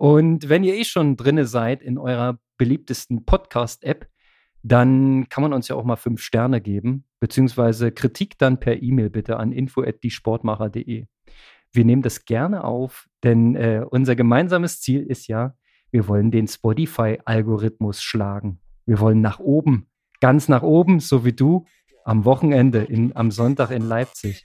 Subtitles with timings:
[0.00, 4.08] Und wenn ihr eh schon drinne seid in eurer beliebtesten Podcast-App,
[4.62, 9.10] dann kann man uns ja auch mal fünf Sterne geben, beziehungsweise Kritik dann per E-Mail
[9.10, 11.04] bitte an info@diesportmacher.de.
[11.72, 15.54] Wir nehmen das gerne auf, denn äh, unser gemeinsames Ziel ist ja,
[15.90, 18.62] wir wollen den Spotify-Algorithmus schlagen.
[18.86, 19.90] Wir wollen nach oben,
[20.20, 21.66] ganz nach oben, so wie du
[22.06, 24.44] am Wochenende, in, am Sonntag in Leipzig.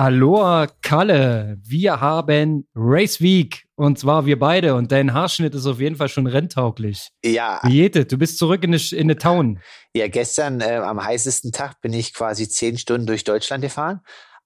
[0.00, 5.78] Aloha Kalle, wir haben Race Week und zwar wir beide und dein Haarschnitt ist auf
[5.78, 7.10] jeden Fall schon renntauglich.
[7.22, 7.60] Ja.
[7.68, 8.06] Es?
[8.06, 9.60] Du bist zurück in die, in die Town.
[9.92, 14.00] Ja, gestern äh, am heißesten Tag bin ich quasi zehn Stunden durch Deutschland gefahren.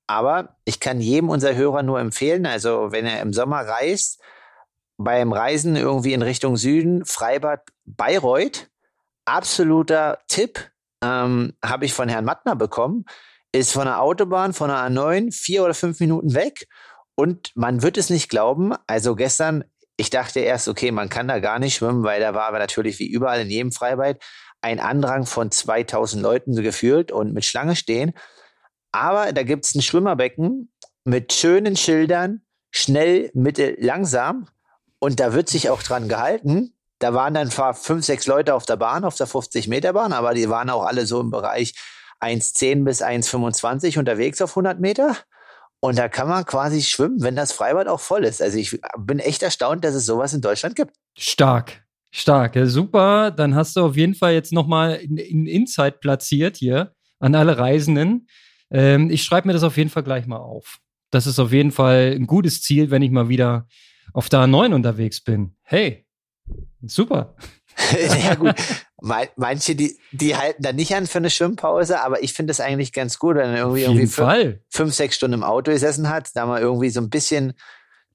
[0.09, 4.21] Aber ich kann jedem unserer Hörer nur empfehlen, also wenn er im Sommer reist,
[4.97, 8.67] beim Reisen irgendwie in Richtung Süden, Freibad Bayreuth,
[9.25, 13.05] absoluter Tipp, ähm, habe ich von Herrn Mattner bekommen
[13.55, 16.67] ist von der Autobahn, von der A9, vier oder fünf Minuten weg.
[17.15, 18.75] Und man wird es nicht glauben.
[18.89, 19.63] Also gestern,
[19.97, 22.99] ich dachte erst, okay, man kann da gar nicht schwimmen, weil da war aber natürlich
[22.99, 24.19] wie überall in jedem Freibad
[24.61, 28.13] ein Andrang von 2000 Leuten gefühlt und mit Schlange stehen.
[28.91, 30.73] Aber da gibt es ein Schwimmerbecken
[31.05, 34.49] mit schönen Schildern, schnell, mittel, langsam.
[34.99, 36.75] Und da wird sich auch dran gehalten.
[36.99, 40.71] Da waren dann fünf, sechs Leute auf der Bahn, auf der 50-Meter-Bahn, aber die waren
[40.71, 41.75] auch alle so im Bereich
[42.21, 45.17] 1,10 bis 1,25 unterwegs auf 100 Meter.
[45.81, 48.41] Und da kann man quasi schwimmen, wenn das Freibad auch voll ist.
[48.41, 50.97] Also ich bin echt erstaunt, dass es sowas in Deutschland gibt.
[51.19, 51.85] Stark.
[52.11, 53.31] Stark, ja, super.
[53.31, 57.59] Dann hast du auf jeden Fall jetzt nochmal in, in Insight platziert hier an alle
[57.59, 58.29] Reisenden.
[58.71, 60.79] Ähm, ich schreibe mir das auf jeden Fall gleich mal auf.
[61.11, 63.67] Das ist auf jeden Fall ein gutes Ziel, wenn ich mal wieder
[64.13, 65.57] auf der A9 unterwegs bin.
[65.63, 66.07] Hey,
[66.83, 67.37] super.
[68.25, 68.55] ja gut,
[69.05, 72.93] manche, die, die halten da nicht an für eine Schwimmpause, aber ich finde es eigentlich
[72.93, 76.47] ganz gut, wenn man irgendwie, irgendwie fünf, fünf, sechs Stunden im Auto gesessen hat, da
[76.47, 77.53] mal irgendwie so ein bisschen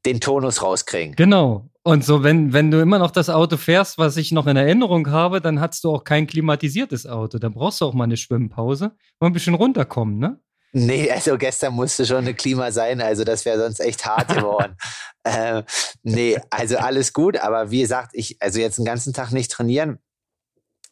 [0.06, 1.16] den Tonus rauskriegen.
[1.16, 1.70] Genau.
[1.84, 5.10] Und so, wenn, wenn du immer noch das Auto fährst, was ich noch in Erinnerung
[5.10, 7.38] habe, dann hast du auch kein klimatisiertes Auto.
[7.38, 10.40] Dann brauchst du auch mal eine Schwimmpause, mal ein bisschen runterkommen, ne?
[10.72, 14.78] Nee, also gestern musste schon eine Klima sein, also das wäre sonst echt hart geworden.
[15.24, 15.64] äh,
[16.04, 19.98] nee, also alles gut, aber wie gesagt, ich, also jetzt den ganzen Tag nicht trainieren,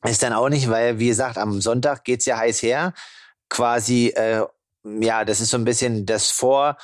[0.03, 2.93] ist dann auch nicht, weil, wie gesagt, am Sonntag geht's ja heiß her.
[3.49, 4.45] Quasi, äh,
[4.83, 6.77] ja, das ist so ein bisschen das Vor-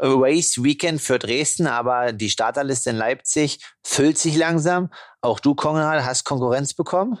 [0.00, 4.90] Race Weekend für Dresden, aber die Starterliste in Leipzig füllt sich langsam.
[5.20, 7.18] Auch du, Konrad, hast Konkurrenz bekommen.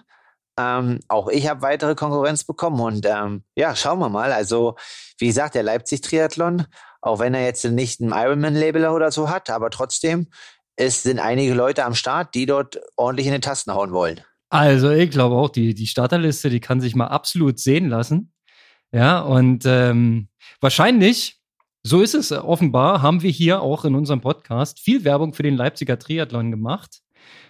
[0.56, 4.32] Ähm, auch ich habe weitere Konkurrenz bekommen und ähm, ja, schauen wir mal.
[4.32, 4.76] Also,
[5.18, 6.66] wie gesagt, der Leipzig-Triathlon,
[7.00, 10.30] auch wenn er jetzt nicht ein Ironman-Label oder so hat, aber trotzdem,
[10.76, 14.20] es sind einige Leute am Start, die dort ordentlich in den Tasten hauen wollen.
[14.50, 18.32] Also, ich glaube auch, die, die Starterliste, die kann sich mal absolut sehen lassen.
[18.92, 20.28] Ja, und ähm,
[20.60, 21.38] wahrscheinlich,
[21.82, 25.56] so ist es offenbar, haben wir hier auch in unserem Podcast viel Werbung für den
[25.56, 27.02] Leipziger Triathlon gemacht.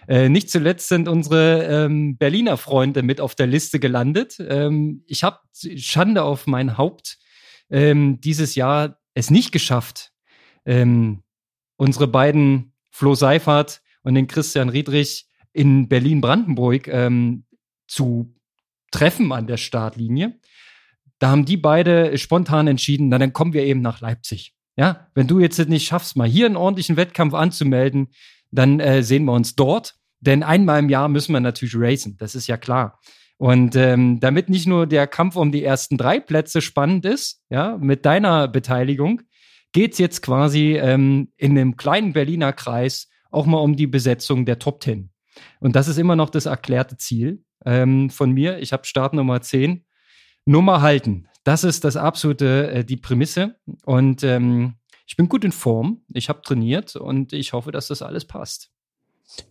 [0.07, 4.37] Äh, nicht zuletzt sind unsere ähm, Berliner Freunde mit auf der Liste gelandet.
[4.39, 7.17] Ähm, ich habe Schande auf mein Haupt
[7.69, 10.11] ähm, dieses Jahr es nicht geschafft,
[10.65, 11.23] ähm,
[11.77, 17.45] unsere beiden Flo Seifert und den Christian Riedrich in Berlin-Brandenburg ähm,
[17.87, 18.35] zu
[18.91, 20.39] treffen an der Startlinie.
[21.19, 24.53] Da haben die beide spontan entschieden, na dann kommen wir eben nach Leipzig.
[24.77, 28.07] Ja, wenn du jetzt nicht schaffst, mal hier einen ordentlichen Wettkampf anzumelden,
[28.51, 29.95] dann äh, sehen wir uns dort.
[30.21, 32.99] Denn einmal im Jahr müssen wir natürlich racen, das ist ja klar.
[33.37, 37.77] Und ähm, damit nicht nur der Kampf um die ersten drei Plätze spannend ist, ja,
[37.77, 39.21] mit deiner Beteiligung,
[39.71, 44.59] geht's jetzt quasi ähm, in einem kleinen Berliner Kreis auch mal um die Besetzung der
[44.59, 45.11] Top Ten.
[45.59, 48.59] Und das ist immer noch das erklärte Ziel ähm, von mir.
[48.59, 49.85] Ich habe Startnummer 10.
[50.45, 51.27] Nummer halten.
[51.43, 53.55] Das ist das absolute, äh, die Prämisse.
[53.85, 56.03] Und ähm, ich bin gut in Form.
[56.13, 58.71] Ich habe trainiert und ich hoffe, dass das alles passt.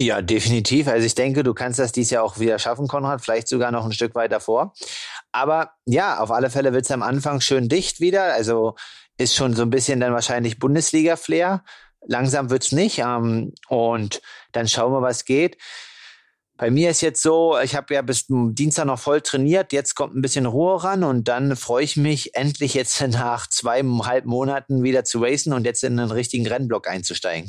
[0.00, 0.88] Ja, definitiv.
[0.88, 3.84] Also ich denke, du kannst das dies Jahr auch wieder schaffen, Konrad, vielleicht sogar noch
[3.84, 4.72] ein Stück weiter vor.
[5.30, 8.32] Aber ja, auf alle Fälle wird es am Anfang schön dicht wieder.
[8.34, 8.74] Also
[9.18, 11.64] ist schon so ein bisschen dann wahrscheinlich Bundesliga-Flair.
[12.06, 12.98] Langsam wird's nicht.
[12.98, 14.20] Ähm, und
[14.52, 15.56] dann schauen wir, was geht.
[16.58, 20.16] Bei mir ist jetzt so, ich habe ja bis Dienstag noch voll trainiert, jetzt kommt
[20.16, 25.04] ein bisschen Ruhe ran und dann freue ich mich endlich jetzt nach zweieinhalb Monaten wieder
[25.04, 27.48] zu racen und jetzt in einen richtigen Rennblock einzusteigen.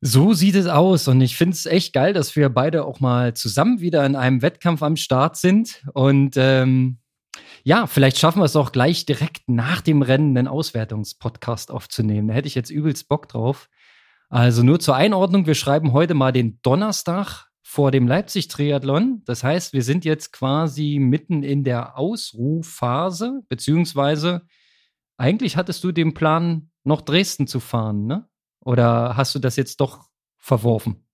[0.00, 3.34] So sieht es aus und ich finde es echt geil, dass wir beide auch mal
[3.34, 6.98] zusammen wieder in einem Wettkampf am Start sind und ähm,
[7.62, 12.28] ja, vielleicht schaffen wir es auch gleich direkt nach dem Rennen einen Auswertungspodcast aufzunehmen.
[12.28, 13.68] Da hätte ich jetzt übelst Bock drauf.
[14.28, 19.22] Also nur zur Einordnung, wir schreiben heute mal den Donnerstag vor dem Leipzig-Triathlon.
[19.24, 24.42] Das heißt, wir sind jetzt quasi mitten in der Ausrufphase, beziehungsweise
[25.16, 28.28] eigentlich hattest du den Plan, noch Dresden zu fahren, ne?
[28.60, 30.06] Oder hast du das jetzt doch
[30.38, 31.06] verworfen?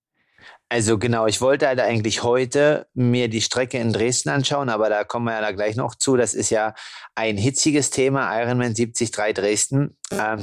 [0.68, 5.04] Also genau, ich wollte halt eigentlich heute mir die Strecke in Dresden anschauen, aber da
[5.04, 6.16] kommen wir ja da gleich noch zu.
[6.16, 6.74] Das ist ja
[7.14, 9.96] ein hitziges Thema, Ironman 73 Dresden.
[10.10, 10.42] Ähm,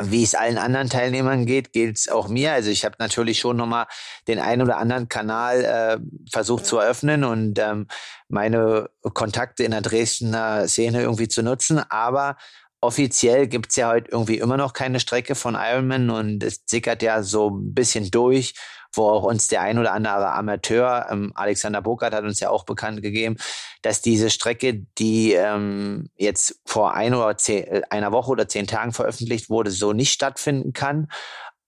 [0.00, 2.52] wie es allen anderen Teilnehmern geht, geht es auch mir.
[2.52, 3.86] Also ich habe natürlich schon nochmal
[4.26, 5.98] den einen oder anderen Kanal äh,
[6.30, 7.86] versucht zu eröffnen und ähm,
[8.28, 11.80] meine Kontakte in der Dresdner Szene irgendwie zu nutzen.
[11.90, 12.36] Aber
[12.80, 17.22] offiziell gibt's ja heute irgendwie immer noch keine Strecke von Ironman und es zickert ja
[17.22, 18.54] so ein bisschen durch
[18.92, 22.64] wo auch uns der ein oder andere Amateur, ähm, Alexander Burkhardt hat uns ja auch
[22.64, 23.36] bekannt gegeben,
[23.82, 28.66] dass diese Strecke, die ähm, jetzt vor ein oder zehn, äh, einer Woche oder zehn
[28.66, 31.08] Tagen veröffentlicht wurde, so nicht stattfinden kann.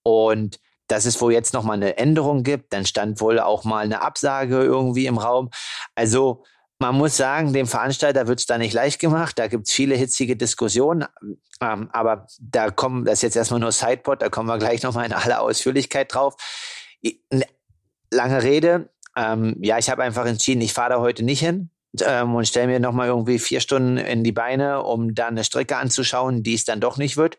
[0.03, 0.59] Und
[0.89, 4.63] dass es wohl jetzt nochmal eine Änderung gibt, dann stand wohl auch mal eine Absage
[4.63, 5.51] irgendwie im Raum.
[5.95, 6.43] Also
[6.81, 9.39] man muss sagen, dem Veranstalter wird es da nicht leicht gemacht.
[9.39, 11.07] Da gibt es viele hitzige Diskussionen.
[11.61, 15.05] Ähm, aber da kommen, das ist jetzt erstmal nur Sidepod, da kommen wir gleich nochmal
[15.05, 16.35] in aller Ausführlichkeit drauf.
[17.03, 17.47] Ne,
[18.11, 18.91] lange Rede.
[19.17, 21.71] Ähm, ja, ich habe einfach entschieden, ich fahre da heute nicht hin
[22.05, 25.77] ähm, und stelle mir nochmal irgendwie vier Stunden in die Beine, um dann eine Strecke
[25.77, 27.39] anzuschauen, die es dann doch nicht wird.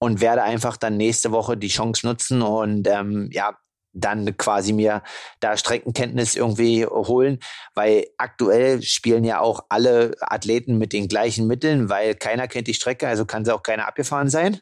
[0.00, 3.58] Und werde einfach dann nächste Woche die Chance nutzen und ähm, ja,
[3.92, 5.02] dann quasi mir
[5.40, 7.38] da Streckenkenntnis irgendwie holen,
[7.74, 12.74] weil aktuell spielen ja auch alle Athleten mit den gleichen Mitteln, weil keiner kennt die
[12.74, 14.60] Strecke, also kann sie auch keiner abgefahren sein.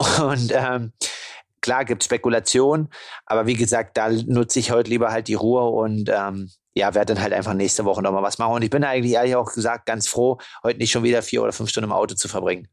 [0.20, 0.92] Und ähm,
[1.60, 2.88] klar gibt Spekulation,
[3.26, 7.14] aber wie gesagt, da nutze ich heute lieber halt die Ruhe und ähm, ja, werde
[7.14, 8.54] dann halt einfach nächste Woche nochmal was machen.
[8.54, 11.52] Und ich bin eigentlich ehrlich auch gesagt ganz froh, heute nicht schon wieder vier oder
[11.52, 12.68] fünf Stunden im Auto zu verbringen.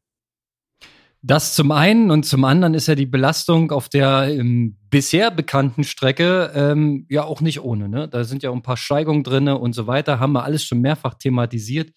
[1.27, 5.83] Das zum einen und zum anderen ist ja die Belastung auf der ähm, bisher bekannten
[5.83, 7.89] Strecke ähm, ja auch nicht ohne.
[7.89, 8.07] Ne?
[8.07, 10.81] Da sind ja auch ein paar Steigungen drin und so weiter, haben wir alles schon
[10.81, 11.89] mehrfach thematisiert.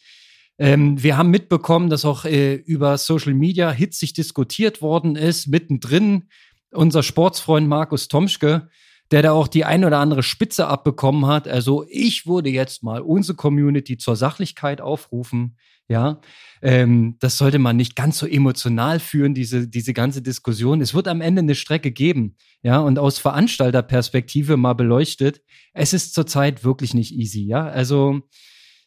[0.57, 6.31] Ähm, wir haben mitbekommen, dass auch äh, über Social Media hitzig diskutiert worden ist, mittendrin
[6.73, 8.69] unser Sportsfreund Markus Tomschke,
[9.11, 11.49] der da auch die ein oder andere Spitze abbekommen hat.
[11.49, 15.57] Also ich würde jetzt mal unsere Community zur Sachlichkeit aufrufen.
[15.91, 16.21] Ja,
[16.61, 20.83] ähm, das sollte man nicht ganz so emotional führen, diese, diese ganze Diskussion.
[20.83, 22.37] Es wird am Ende eine Strecke geben.
[22.61, 25.41] Ja, und aus Veranstalterperspektive mal beleuchtet.
[25.73, 27.43] Es ist zurzeit wirklich nicht easy.
[27.45, 28.21] Ja, also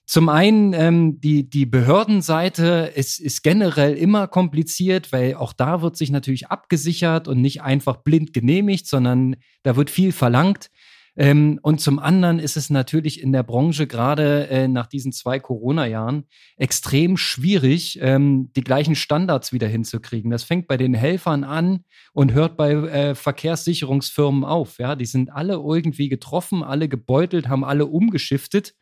[0.06, 5.96] zum einen, ähm, die, die Behördenseite ist, ist generell immer kompliziert, weil auch da wird
[5.96, 10.70] sich natürlich abgesichert und nicht einfach blind genehmigt, sondern da wird viel verlangt.
[11.18, 15.40] Ähm, und zum anderen ist es natürlich in der Branche gerade äh, nach diesen zwei
[15.40, 16.24] Corona-Jahren
[16.56, 20.32] extrem schwierig, ähm, die gleichen Standards wieder hinzukriegen.
[20.32, 21.84] Das fängt bei den Helfern an
[22.14, 24.80] und hört bei äh, Verkehrssicherungsfirmen auf.
[24.80, 28.74] Ja, die sind alle irgendwie getroffen, alle gebeutelt, haben alle umgeschiftet.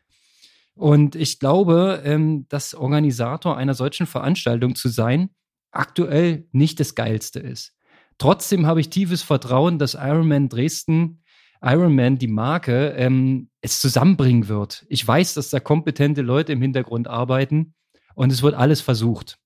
[0.74, 5.30] Und ich glaube, ähm, dass Organisator einer solchen Veranstaltung zu sein,
[5.72, 7.74] aktuell nicht das Geilste ist.
[8.18, 11.22] Trotzdem habe ich tiefes Vertrauen, dass Ironman Dresden,
[11.62, 14.86] Ironman, die Marke, ähm, es zusammenbringen wird.
[14.88, 17.74] Ich weiß, dass da kompetente Leute im Hintergrund arbeiten
[18.14, 19.38] und es wird alles versucht.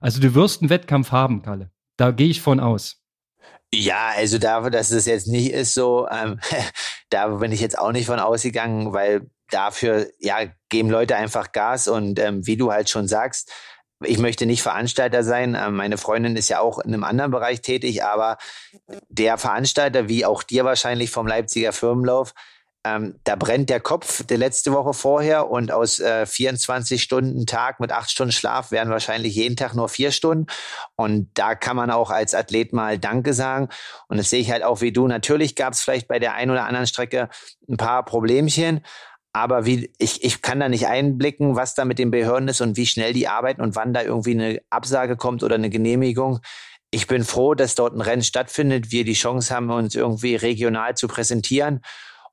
[0.00, 1.70] Also du wirst einen Wettkampf haben, Kalle.
[1.96, 3.02] Da gehe ich von aus.
[3.72, 6.40] Ja, also dafür, dass es jetzt nicht ist so, ähm,
[7.10, 10.38] da bin ich jetzt auch nicht von ausgegangen, weil dafür, ja,
[10.70, 13.52] geben Leute einfach Gas und ähm, wie du halt schon sagst,
[14.02, 15.54] ich möchte nicht Veranstalter sein.
[15.54, 18.38] Ähm, meine Freundin ist ja auch in einem anderen Bereich tätig, aber
[19.08, 22.32] der Veranstalter, wie auch dir wahrscheinlich vom Leipziger Firmenlauf,
[22.82, 27.78] ähm, da brennt der Kopf der letzte Woche vorher und aus äh, 24 Stunden Tag
[27.78, 30.46] mit acht Stunden Schlaf werden wahrscheinlich jeden Tag nur vier Stunden.
[30.96, 33.68] Und da kann man auch als Athlet mal Danke sagen.
[34.08, 35.06] Und das sehe ich halt auch wie du.
[35.06, 37.28] Natürlich gab es vielleicht bei der einen oder anderen Strecke
[37.68, 38.80] ein paar Problemchen.
[39.32, 42.76] Aber wie, ich, ich kann da nicht einblicken, was da mit den Behörden ist und
[42.76, 46.40] wie schnell die arbeiten und wann da irgendwie eine Absage kommt oder eine Genehmigung.
[46.90, 50.96] Ich bin froh, dass dort ein Rennen stattfindet, wir die Chance haben, uns irgendwie regional
[50.96, 51.82] zu präsentieren.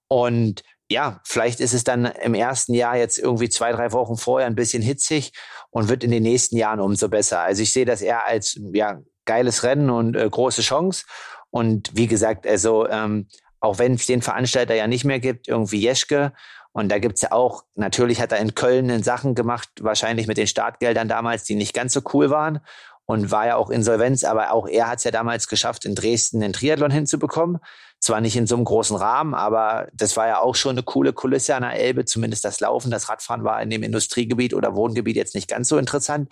[0.08, 4.48] Und ja, vielleicht ist es dann im ersten Jahr jetzt irgendwie zwei, drei Wochen vorher
[4.48, 5.34] ein bisschen hitzig
[5.70, 7.42] und wird in den nächsten Jahren umso besser.
[7.42, 11.04] Also ich sehe das eher als ja, geiles Rennen und äh, große Chance.
[11.52, 13.28] Und wie gesagt, also ähm,
[13.60, 16.34] auch wenn es den Veranstalter ja nicht mehr gibt, irgendwie Jeschke
[16.78, 20.46] und da gibt's ja auch, natürlich hat er in Köln Sachen gemacht, wahrscheinlich mit den
[20.46, 22.60] Startgeldern damals, die nicht ganz so cool waren
[23.08, 26.40] und war ja auch Insolvenz, aber auch er hat es ja damals geschafft, in Dresden
[26.40, 27.58] den Triathlon hinzubekommen.
[28.00, 31.14] Zwar nicht in so einem großen Rahmen, aber das war ja auch schon eine coole
[31.14, 32.92] Kulisse an der Elbe, zumindest das Laufen.
[32.92, 36.32] Das Radfahren war in dem Industriegebiet oder Wohngebiet jetzt nicht ganz so interessant.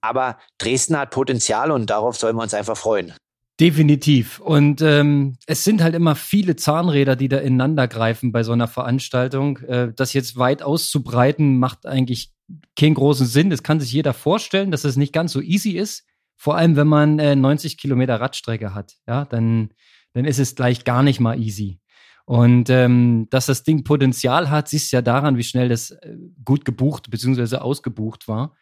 [0.00, 3.14] Aber Dresden hat Potenzial und darauf sollen wir uns einfach freuen.
[3.58, 4.38] Definitiv.
[4.40, 8.68] Und ähm, es sind halt immer viele Zahnräder, die da ineinander greifen bei so einer
[8.68, 9.58] Veranstaltung.
[9.60, 12.32] Äh, das jetzt weit auszubreiten, macht eigentlich
[12.78, 13.48] keinen großen Sinn.
[13.48, 16.04] Das kann sich jeder vorstellen, dass es nicht ganz so easy ist.
[16.36, 18.96] Vor allem, wenn man äh, 90 Kilometer Radstrecke hat.
[19.08, 19.70] Ja, dann,
[20.12, 21.80] dann ist es gleich gar nicht mal easy.
[22.26, 26.16] Und ähm, dass das Ding Potenzial hat, siehst du ja daran, wie schnell das äh,
[26.44, 27.56] gut gebucht bzw.
[27.56, 28.54] ausgebucht war.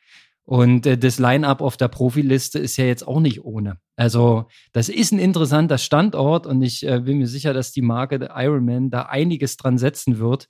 [0.45, 3.79] Und äh, das Line-up auf der Profiliste ist ja jetzt auch nicht ohne.
[3.97, 8.29] Also das ist ein interessanter Standort und ich äh, bin mir sicher, dass die Marke
[8.35, 10.49] Ironman da einiges dran setzen wird,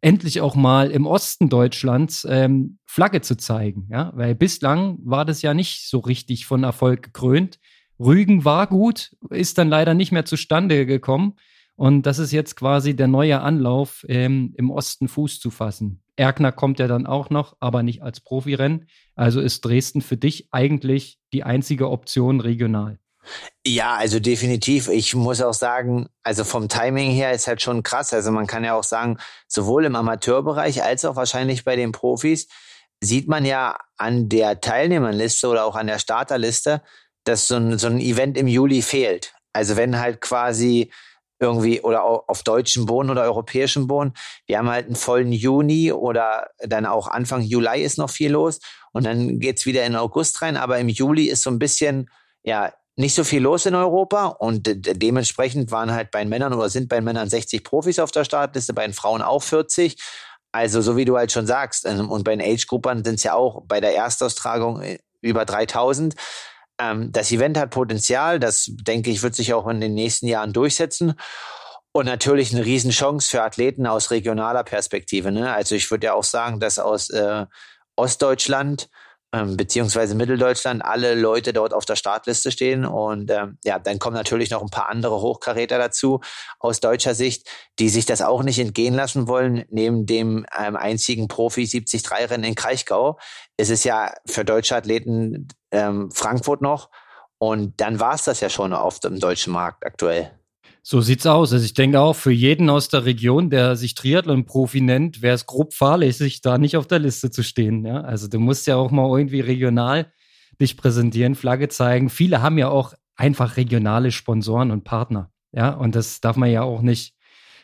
[0.00, 3.88] endlich auch mal im Osten Deutschlands ähm, Flagge zu zeigen.
[3.90, 4.12] Ja?
[4.14, 7.58] Weil bislang war das ja nicht so richtig von Erfolg gekrönt.
[7.98, 11.34] Rügen war gut, ist dann leider nicht mehr zustande gekommen.
[11.74, 16.01] Und das ist jetzt quasi der neue Anlauf, ähm, im Osten Fuß zu fassen.
[16.16, 18.88] Erkner kommt ja dann auch noch, aber nicht als Profirennen.
[19.14, 22.98] Also ist Dresden für dich eigentlich die einzige Option regional.
[23.66, 24.88] Ja, also definitiv.
[24.88, 28.12] Ich muss auch sagen, also vom Timing her ist halt schon krass.
[28.12, 32.48] Also man kann ja auch sagen, sowohl im Amateurbereich als auch wahrscheinlich bei den Profis
[33.00, 36.82] sieht man ja an der Teilnehmerliste oder auch an der Starterliste,
[37.24, 39.34] dass so ein, so ein Event im Juli fehlt.
[39.52, 40.90] Also wenn halt quasi
[41.42, 44.14] irgendwie oder auf deutschem Boden oder europäischem Boden.
[44.46, 48.60] Wir haben halt einen vollen Juni oder dann auch Anfang Juli ist noch viel los
[48.92, 50.56] und dann geht's wieder in August rein.
[50.56, 52.08] Aber im Juli ist so ein bisschen,
[52.42, 56.68] ja, nicht so viel los in Europa und dementsprechend waren halt bei den Männern oder
[56.68, 59.96] sind bei den Männern 60 Profis auf der Startliste, bei den Frauen auch 40.
[60.52, 63.34] Also so wie du halt schon sagst ähm, und bei den Age-Gruppern sind es ja
[63.34, 66.14] auch bei der Erstaustragung äh, über 3000.
[66.82, 70.52] Ähm, das Event hat Potenzial, das denke ich, wird sich auch in den nächsten Jahren
[70.52, 71.14] durchsetzen.
[71.92, 75.30] Und natürlich eine Riesenchance für Athleten aus regionaler Perspektive.
[75.30, 75.52] Ne?
[75.52, 77.44] Also ich würde ja auch sagen, dass aus äh,
[77.96, 78.88] Ostdeutschland
[79.32, 82.84] ähm, beziehungsweise Mitteldeutschland alle Leute dort auf der Startliste stehen.
[82.84, 86.20] Und ähm, ja, dann kommen natürlich noch ein paar andere Hochkaräter dazu
[86.58, 87.48] aus deutscher Sicht,
[87.78, 89.64] die sich das auch nicht entgehen lassen wollen.
[89.70, 93.18] Neben dem ähm, einzigen Profi 73-Rennen in Kraichgau
[93.56, 96.90] ist es ja für deutsche Athleten ähm, Frankfurt noch.
[97.38, 100.30] Und dann war es das ja schon auf dem deutschen Markt aktuell.
[100.84, 101.52] So sieht's aus.
[101.52, 105.46] Also ich denke auch für jeden aus der Region, der sich Triathlon-Profi nennt, wäre es
[105.46, 107.84] grob fahrlässig, da nicht auf der Liste zu stehen.
[107.84, 108.00] Ja?
[108.00, 110.12] Also du musst ja auch mal irgendwie regional
[110.60, 112.10] dich präsentieren, Flagge zeigen.
[112.10, 115.30] Viele haben ja auch einfach regionale Sponsoren und Partner.
[115.52, 117.14] Ja, und das darf man ja auch nicht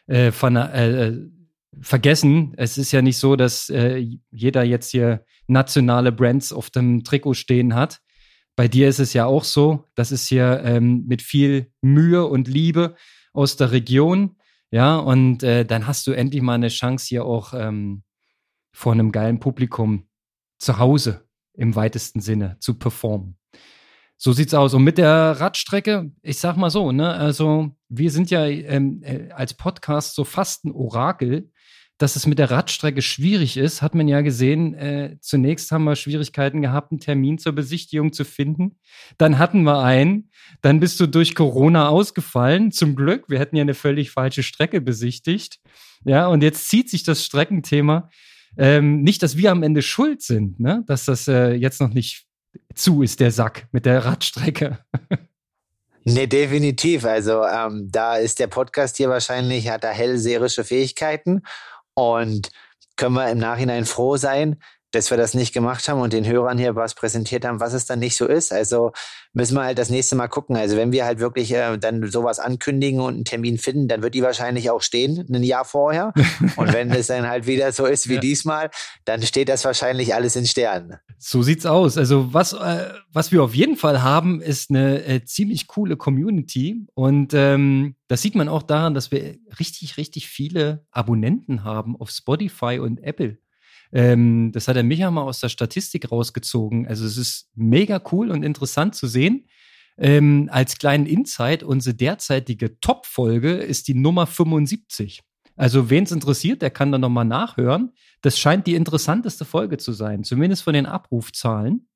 [0.06, 1.30] äh, von, äh, äh,
[1.80, 2.52] vergessen.
[2.56, 7.34] Es ist ja nicht so, dass äh, jeder jetzt hier nationale Brands auf dem Trikot
[7.34, 8.00] stehen hat.
[8.58, 12.48] Bei dir ist es ja auch so, das ist hier ähm, mit viel Mühe und
[12.48, 12.96] Liebe
[13.32, 14.34] aus der Region.
[14.72, 18.02] Ja, und äh, dann hast du endlich mal eine Chance hier auch ähm,
[18.72, 20.08] vor einem geilen Publikum
[20.58, 23.38] zu Hause im weitesten Sinne zu performen.
[24.16, 24.74] So sieht's aus.
[24.74, 29.30] Und mit der Radstrecke, ich sag mal so, ne, also wir sind ja ähm, äh,
[29.30, 31.52] als Podcast so fast ein Orakel
[31.98, 34.74] dass es mit der Radstrecke schwierig ist, hat man ja gesehen.
[34.74, 38.78] Äh, zunächst haben wir Schwierigkeiten gehabt, einen Termin zur Besichtigung zu finden.
[39.18, 40.30] Dann hatten wir einen.
[40.62, 42.70] Dann bist du durch Corona ausgefallen.
[42.70, 43.28] Zum Glück.
[43.28, 45.58] Wir hätten ja eine völlig falsche Strecke besichtigt.
[46.04, 48.08] Ja, und jetzt zieht sich das Streckenthema.
[48.56, 50.84] Ähm, nicht, dass wir am Ende schuld sind, ne?
[50.86, 52.26] dass das äh, jetzt noch nicht
[52.74, 54.78] zu ist, der Sack mit der Radstrecke.
[56.04, 57.04] Nee, definitiv.
[57.04, 61.42] Also ähm, da ist der Podcast hier wahrscheinlich, hat er hellseherische Fähigkeiten
[61.98, 62.50] und
[62.96, 64.60] können wir im Nachhinein froh sein,
[64.92, 67.86] dass wir das nicht gemacht haben und den Hörern hier was präsentiert haben, was es
[67.86, 68.52] dann nicht so ist.
[68.52, 68.92] Also
[69.34, 70.56] müssen wir halt das nächste Mal gucken.
[70.56, 74.14] Also wenn wir halt wirklich äh, dann sowas ankündigen und einen Termin finden, dann wird
[74.14, 76.12] die wahrscheinlich auch stehen, ein Jahr vorher.
[76.56, 78.20] Und wenn es dann halt wieder so ist wie ja.
[78.20, 78.70] diesmal,
[79.04, 80.96] dann steht das wahrscheinlich alles in Sternen.
[81.18, 81.98] So sieht's aus.
[81.98, 86.86] Also was, äh, was wir auf jeden Fall haben, ist eine äh, ziemlich coole Community.
[86.94, 92.10] Und ähm, das sieht man auch daran, dass wir richtig, richtig viele Abonnenten haben auf
[92.10, 93.38] Spotify und Apple.
[93.92, 96.86] Ähm, das hat der Micha mal aus der Statistik rausgezogen.
[96.86, 99.46] Also es ist mega cool und interessant zu sehen.
[99.96, 105.22] Ähm, als kleinen Insight, unsere derzeitige Top-Folge ist die Nummer 75.
[105.56, 107.92] Also wen es interessiert, der kann da nochmal nachhören.
[108.20, 111.88] Das scheint die interessanteste Folge zu sein, zumindest von den Abrufzahlen.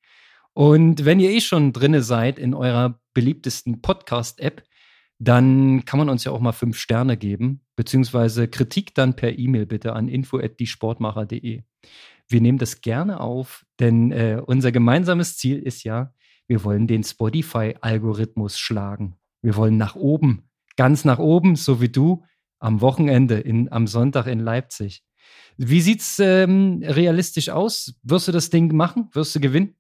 [0.53, 4.65] Und wenn ihr eh schon drinne seid in eurer beliebtesten Podcast-App,
[5.23, 9.67] dann kann man uns ja auch mal fünf Sterne geben, beziehungsweise Kritik dann per E-Mail
[9.67, 11.63] bitte an info@diesportmacher.de.
[12.29, 16.13] Wir nehmen das gerne auf, denn äh, unser gemeinsames Ziel ist ja,
[16.49, 19.17] wir wollen den Spotify-Algorithmus schlagen.
[19.43, 22.25] Wir wollen nach oben, ganz nach oben, so wie du
[22.59, 25.05] am Wochenende, in, am Sonntag in Leipzig.
[25.57, 27.95] Wie sieht's ähm, realistisch aus?
[28.03, 29.09] Wirst du das Ding machen?
[29.13, 29.77] Wirst du gewinnen?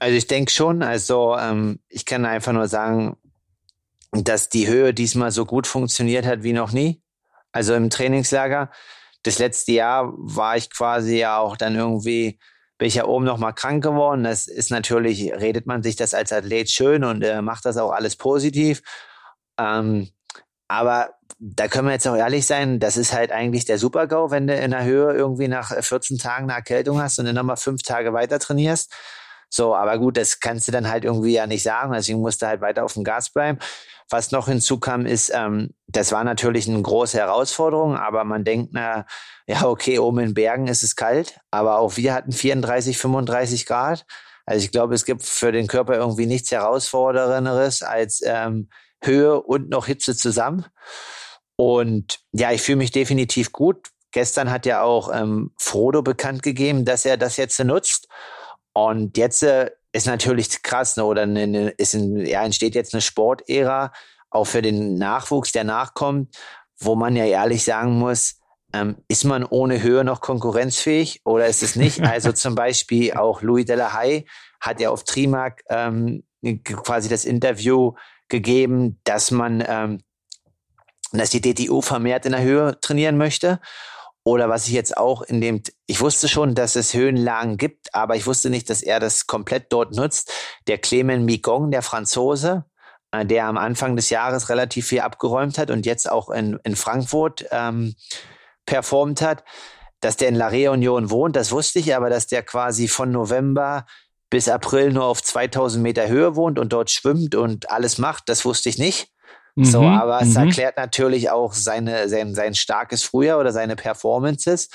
[0.00, 0.82] Also ich denke schon.
[0.82, 3.16] Also ähm, ich kann einfach nur sagen,
[4.14, 7.02] dass die Höhe diesmal so gut funktioniert hat wie noch nie.
[7.52, 8.70] Also im Trainingslager.
[9.22, 12.38] Das letzte Jahr war ich quasi ja auch dann irgendwie,
[12.78, 14.24] bin ich ja oben noch mal krank geworden.
[14.24, 17.92] Das ist natürlich, redet man sich das als Athlet schön und äh, macht das auch
[17.92, 18.82] alles positiv.
[19.58, 20.10] Ähm,
[20.68, 24.46] aber da können wir jetzt auch ehrlich sein, das ist halt eigentlich der Super-GAU, wenn
[24.46, 27.82] du in der Höhe irgendwie nach 14 Tagen eine Erkältung hast und dann nochmal fünf
[27.82, 28.92] Tage weiter trainierst.
[29.50, 32.46] So, aber gut, das kannst du dann halt irgendwie ja nicht sagen, deswegen musst du
[32.46, 33.58] halt weiter auf dem Gas bleiben.
[34.10, 39.06] Was noch hinzukam, ist, ähm, das war natürlich eine große Herausforderung, aber man denkt, na,
[39.46, 44.04] ja, okay, oben in Bergen ist es kalt, aber auch wir hatten 34, 35 Grad.
[44.46, 48.68] Also ich glaube, es gibt für den Körper irgendwie nichts herausfordernderes als ähm,
[49.02, 50.66] Höhe und noch Hitze zusammen.
[51.56, 53.88] Und ja, ich fühle mich definitiv gut.
[54.10, 58.08] Gestern hat ja auch ähm, Frodo bekannt gegeben, dass er das jetzt nutzt.
[58.72, 61.04] Und jetzt äh, ist natürlich krass, ne?
[61.04, 63.92] oder eine, ist ein, ja, entsteht jetzt eine Sportära,
[64.28, 66.36] auch für den Nachwuchs, der nachkommt,
[66.78, 68.40] wo man ja ehrlich sagen muss,
[68.72, 72.00] ähm, ist man ohne Höhe noch konkurrenzfähig oder ist es nicht?
[72.04, 74.24] Also zum Beispiel auch Louis Delahaye
[74.60, 76.24] hat ja auf Trimark ähm,
[76.64, 77.92] quasi das Interview
[78.28, 80.00] gegeben, dass man, ähm,
[81.12, 83.60] dass die DTU vermehrt in der Höhe trainieren möchte.
[84.24, 88.16] Oder was ich jetzt auch in dem, ich wusste schon, dass es Höhenlagen gibt, aber
[88.16, 90.32] ich wusste nicht, dass er das komplett dort nutzt.
[90.66, 92.64] Der Clement Migong, der Franzose,
[93.12, 96.74] äh, der am Anfang des Jahres relativ viel abgeräumt hat und jetzt auch in, in
[96.74, 97.94] Frankfurt ähm,
[98.64, 99.44] performt hat,
[100.00, 103.84] dass der in La Réunion wohnt, das wusste ich, aber dass der quasi von November
[104.30, 108.44] bis April nur auf 2000 Meter Höhe wohnt und dort schwimmt und alles macht, das
[108.44, 109.13] wusste ich nicht.
[109.56, 110.48] Mhm, so, aber es mhm.
[110.48, 114.68] erklärt natürlich auch seine, sein, sein starkes Frühjahr oder seine Performances.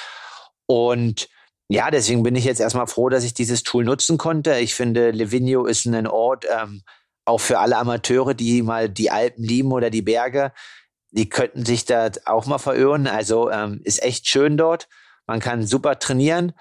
[0.65, 1.27] Und
[1.67, 4.57] ja, deswegen bin ich jetzt erstmal froh, dass ich dieses Tool nutzen konnte.
[4.57, 6.83] Ich finde, Livigno ist ein Ort, ähm,
[7.25, 10.51] auch für alle Amateure, die mal die Alpen lieben oder die Berge,
[11.12, 13.07] die könnten sich da auch mal verirren.
[13.07, 14.88] Also ähm, ist echt schön dort.
[15.27, 16.53] Man kann super trainieren.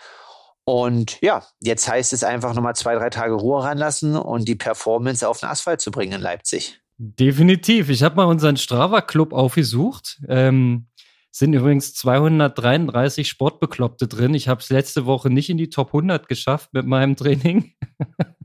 [0.64, 5.26] Und ja, jetzt heißt es einfach nochmal zwei, drei Tage Ruhe ranlassen und die Performance
[5.26, 6.82] auf den Asphalt zu bringen in Leipzig.
[6.98, 7.90] Definitiv.
[7.90, 10.20] Ich habe mal unseren Strava-Club aufgesucht.
[10.28, 10.88] Ähm,
[11.30, 14.34] sind übrigens 233 Sportbekloppte drin.
[14.34, 17.72] Ich habe es letzte Woche nicht in die Top 100 geschafft mit meinem Training.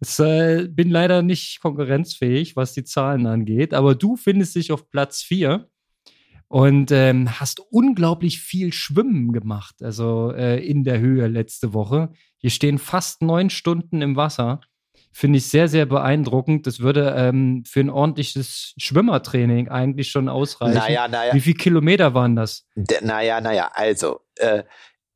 [0.00, 4.90] Ich äh, bin leider nicht konkurrenzfähig, was die Zahlen angeht, aber du findest dich auf
[4.90, 5.68] Platz 4
[6.48, 12.10] und ähm, hast unglaublich viel Schwimmen gemacht, also äh, in der Höhe letzte Woche.
[12.36, 14.60] Hier stehen fast neun Stunden im Wasser.
[15.16, 16.66] Finde ich sehr, sehr beeindruckend.
[16.66, 20.74] Das würde ähm, für ein ordentliches Schwimmertraining eigentlich schon ausreichen.
[20.74, 21.32] Naja, naja.
[21.32, 22.66] Wie viele Kilometer waren das?
[22.74, 24.64] D naja, naja, also äh,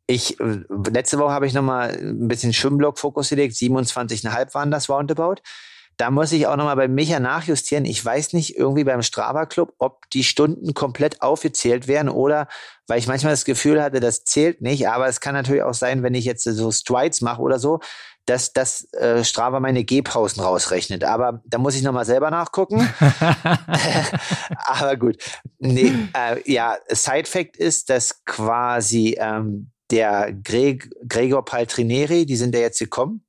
[0.06, 4.88] ich, äh, letzte Woche habe ich nochmal ein bisschen Schwimmblock Fokus gelegt, 27,5 waren das
[4.88, 5.42] roundabout.
[5.96, 7.84] Da muss ich auch nochmal bei Micha nachjustieren.
[7.84, 12.46] Ich weiß nicht, irgendwie beim Strava Club, ob die Stunden komplett aufgezählt werden oder
[12.86, 14.86] weil ich manchmal das Gefühl hatte, das zählt nicht.
[14.88, 17.80] Aber es kann natürlich auch sein, wenn ich jetzt so Strides mache oder so,
[18.28, 21.02] dass das äh, Strava meine Gehpausen rausrechnet.
[21.04, 22.80] Aber da muss ich nochmal selber nachgucken.
[24.64, 25.16] Aber gut.
[25.58, 32.54] Nee, äh, ja, Side Fact ist, dass quasi ähm, der Greg, Gregor Paltrineri, die sind
[32.54, 33.24] ja jetzt gekommen.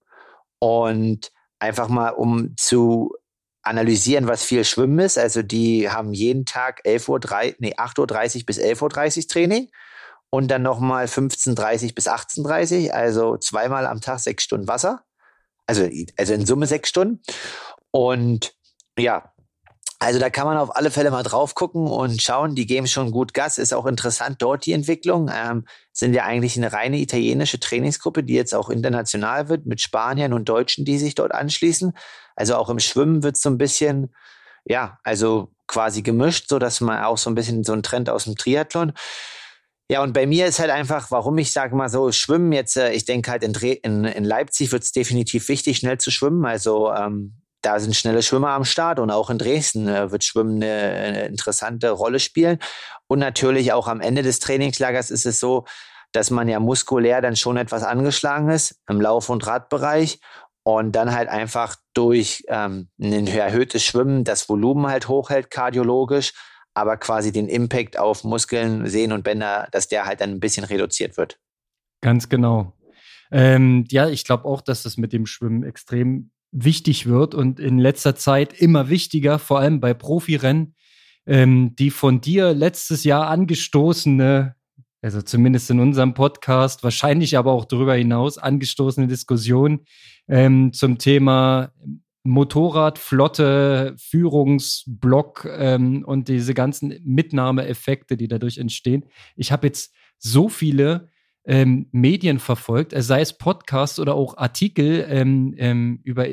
[0.60, 3.14] Und einfach mal, um zu
[3.62, 5.18] analysieren, was viel Schwimmen ist.
[5.18, 9.70] Also die haben jeden Tag 11 Uhr, 3, nee, 8.30 Uhr bis 11.30 Uhr Training
[10.30, 15.04] und dann nochmal 15.30 Uhr bis 18.30 Uhr, also zweimal am Tag sechs Stunden Wasser.
[15.66, 15.88] Also,
[16.18, 17.22] also in Summe sechs Stunden.
[17.92, 18.54] Und
[18.98, 19.32] ja,
[20.02, 22.56] also da kann man auf alle Fälle mal drauf gucken und schauen.
[22.56, 23.58] Die geben schon gut Gas.
[23.58, 25.30] Ist auch interessant dort die Entwicklung.
[25.34, 30.32] Ähm, sind ja eigentlich eine reine italienische Trainingsgruppe, die jetzt auch international wird mit Spaniern
[30.32, 31.92] und Deutschen, die sich dort anschließen.
[32.38, 34.16] Also auch im Schwimmen wird so ein bisschen,
[34.64, 38.24] ja, also quasi gemischt, so dass man auch so ein bisschen so ein Trend aus
[38.24, 38.94] dem Triathlon.
[39.92, 42.92] Ja, und bei mir ist halt einfach, warum ich sage mal so, Schwimmen jetzt, äh,
[42.92, 46.46] ich denke halt in, in, in Leipzig wird es definitiv wichtig, schnell zu schwimmen.
[46.46, 50.62] Also ähm, da sind schnelle Schwimmer am Start und auch in Dresden äh, wird Schwimmen
[50.62, 52.60] eine, eine, interessante Rolle spielen.
[53.08, 55.66] Und natürlich auch am Ende des Trainingslagers ist es so,
[56.12, 60.20] dass man ja muskulär dann schon etwas angeschlagen ist im Lauf- und Radbereich
[60.64, 66.34] und dann halt einfach durch ähm, ein erhöhtes Schwimmen das Volumen halt hochhält kardiologisch,
[66.74, 70.64] aber quasi den Impact auf Muskeln, Sehnen und Bänder, dass der halt dann ein bisschen
[70.64, 71.40] reduziert wird.
[72.02, 72.74] Ganz genau.
[73.32, 77.78] Ähm, ja, ich glaube auch, dass das mit dem Schwimmen extrem wichtig wird und in
[77.78, 80.76] letzter Zeit immer wichtiger, vor allem bei Profirennen.
[81.26, 84.56] Ähm, die von dir letztes Jahr angestoßene,
[85.02, 89.86] also zumindest in unserem Podcast, wahrscheinlich aber auch darüber hinaus angestoßene Diskussion
[90.28, 91.72] ähm, zum Thema
[92.24, 99.06] Motorradflotte, Führungsblock ähm, und diese ganzen Mitnahmeeffekte, die dadurch entstehen.
[99.36, 101.10] Ich habe jetzt so viele
[101.46, 106.28] ähm, Medien verfolgt, sei es Podcasts oder auch Artikel ähm, ähm, über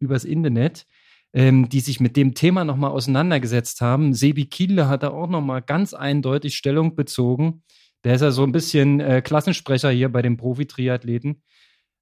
[0.00, 0.86] übers Internet,
[1.32, 4.14] ähm, die sich mit dem Thema nochmal auseinandergesetzt haben.
[4.14, 7.62] Sebi Kiele hat da auch nochmal ganz eindeutig Stellung bezogen.
[8.04, 11.42] Der ist ja so ein bisschen äh, Klassensprecher hier bei den Profi-Triathleten.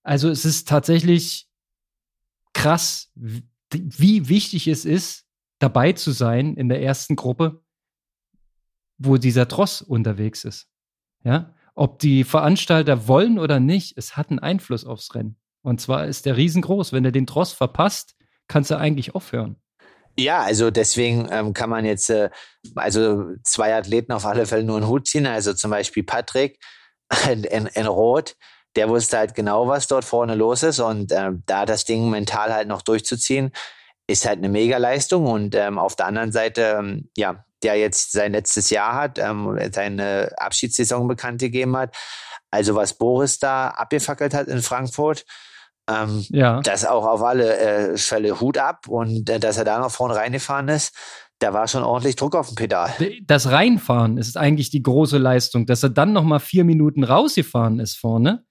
[0.02, 1.48] Also es ist tatsächlich
[2.54, 3.12] krass,
[3.70, 5.24] wie wichtig es ist,
[5.58, 7.62] dabei zu sein in der ersten Gruppe,
[8.98, 10.68] wo dieser Tross unterwegs ist.
[11.24, 15.36] Ja, ob die Veranstalter wollen oder nicht, es hat einen Einfluss aufs Rennen.
[15.62, 16.92] Und zwar ist der riesengroß.
[16.92, 18.14] Wenn du den Tross verpasst,
[18.48, 19.56] kannst du eigentlich aufhören.
[20.16, 22.30] Ja, also deswegen ähm, kann man jetzt äh,
[22.76, 25.26] also zwei Athleten auf alle Fälle nur einen Hut ziehen.
[25.26, 26.60] Also zum Beispiel Patrick
[27.30, 28.36] in, in, in Rot,
[28.76, 30.80] der wusste halt genau, was dort vorne los ist.
[30.80, 33.52] Und äh, da das Ding mental halt noch durchzuziehen,
[34.06, 35.26] ist halt eine Mega-Leistung.
[35.26, 39.58] Und ähm, auf der anderen Seite, ähm, ja, der jetzt sein letztes Jahr hat, ähm,
[39.72, 41.96] seine Abschiedssaison bekannt gegeben hat.
[42.50, 45.24] Also was Boris da abgefackelt hat in Frankfurt,
[45.88, 46.60] ähm, ja.
[46.62, 50.16] Das auch auf alle äh, Fälle Hut ab und äh, dass er da noch vorne
[50.16, 50.94] reingefahren ist,
[51.40, 52.90] da war schon ordentlich Druck auf dem Pedal.
[53.24, 57.80] Das Reinfahren ist eigentlich die große Leistung, dass er dann noch mal vier Minuten rausgefahren
[57.80, 58.44] ist vorne.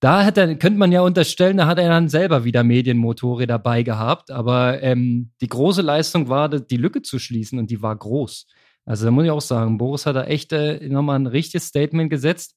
[0.00, 3.82] Da hat er, könnte man ja unterstellen, da hat er dann selber wieder Medienmotore dabei
[3.82, 4.30] gehabt.
[4.30, 8.46] Aber ähm, die große Leistung war, die Lücke zu schließen und die war groß.
[8.84, 12.10] Also da muss ich auch sagen, Boris hat da echt äh, nochmal ein richtiges Statement
[12.10, 12.54] gesetzt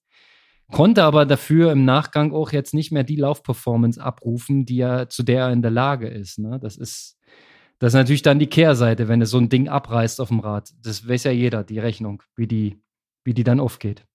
[0.72, 5.24] konnte aber dafür im Nachgang auch jetzt nicht mehr die Laufperformance abrufen, die er, zu
[5.24, 6.40] der er in der Lage ist.
[6.40, 6.60] Ne?
[6.62, 7.18] Das ist,
[7.80, 10.72] das ist natürlich dann die Kehrseite, wenn du so ein Ding abreißt auf dem Rad.
[10.82, 12.82] Das weiß ja jeder, die Rechnung, wie die,
[13.24, 14.06] wie die dann aufgeht.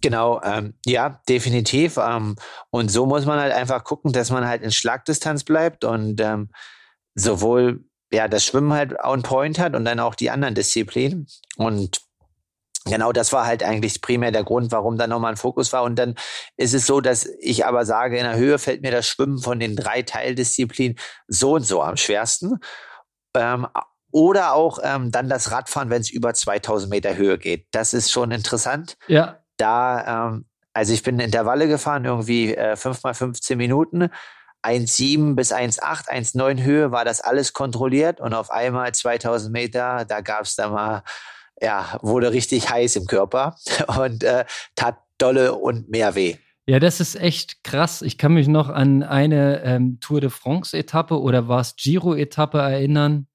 [0.00, 1.96] Genau, ähm, ja, definitiv.
[1.96, 2.36] Ähm,
[2.70, 6.50] und so muss man halt einfach gucken, dass man halt in Schlagdistanz bleibt und ähm,
[7.14, 11.26] sowohl ja das Schwimmen halt on point hat und dann auch die anderen Disziplinen.
[11.56, 12.00] Und
[12.88, 15.82] Genau, das war halt eigentlich primär der Grund, warum da nochmal ein Fokus war.
[15.82, 16.14] Und dann
[16.56, 19.60] ist es so, dass ich aber sage, in der Höhe fällt mir das Schwimmen von
[19.60, 22.58] den drei Teildisziplinen so und so am schwersten.
[23.34, 23.66] Ähm,
[24.10, 27.66] oder auch ähm, dann das Radfahren, wenn es über 2000 Meter Höhe geht.
[27.72, 28.96] Das ist schon interessant.
[29.06, 29.40] Ja.
[29.58, 34.08] Da, ähm, also ich bin Intervalle gefahren, irgendwie äh, 5 mal 15 Minuten.
[34.62, 40.20] 1,7 bis 1,8, 1,9 Höhe war das alles kontrolliert und auf einmal 2000 Meter, da
[40.20, 41.02] gab es da mal
[41.60, 43.56] ja, wurde richtig heiß im Körper
[43.98, 44.44] und äh,
[44.74, 46.36] tat dolle und mehr weh.
[46.66, 48.02] Ja, das ist echt krass.
[48.02, 53.26] Ich kann mich noch an eine ähm, Tour de France-Etappe oder war es Giro-Etappe erinnern,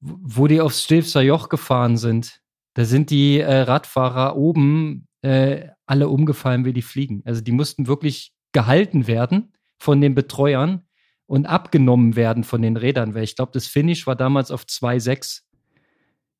[0.00, 2.40] wo die aufs Stilfser Joch gefahren sind.
[2.74, 7.22] Da sind die äh, Radfahrer oben äh, alle umgefallen wie die Fliegen.
[7.24, 10.86] Also die mussten wirklich gehalten werden von den Betreuern
[11.26, 15.44] und abgenommen werden von den Rädern, weil ich glaube, das Finish war damals auf 2,6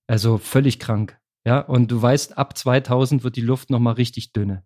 [0.06, 1.18] also völlig krank.
[1.46, 4.64] Ja, und du weißt, ab 2000 wird die Luft nochmal richtig dünne.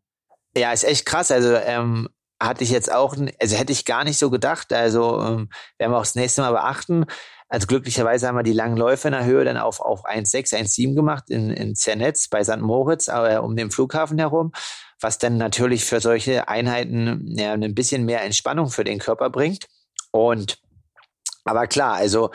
[0.56, 1.30] Ja, ist echt krass.
[1.30, 2.08] Also, ähm,
[2.40, 4.72] hatte ich jetzt auch, also hätte ich gar nicht so gedacht.
[4.72, 7.04] Also, ähm, werden wir auch das nächste Mal beachten.
[7.48, 10.94] Also glücklicherweise haben wir die langen Läufe in der Höhe dann auf, auf 1,6, 1,7
[10.94, 12.58] gemacht in, in Zernetz bei St.
[12.58, 14.52] Moritz, äh, um den Flughafen herum,
[15.00, 19.66] was dann natürlich für solche Einheiten ja, ein bisschen mehr Entspannung für den Körper bringt.
[20.10, 20.58] Und
[21.44, 22.30] aber klar, also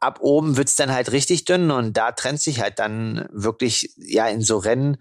[0.00, 4.26] ab oben wird's dann halt richtig dünn und da trennt sich halt dann wirklich ja
[4.28, 4.96] in so Rennen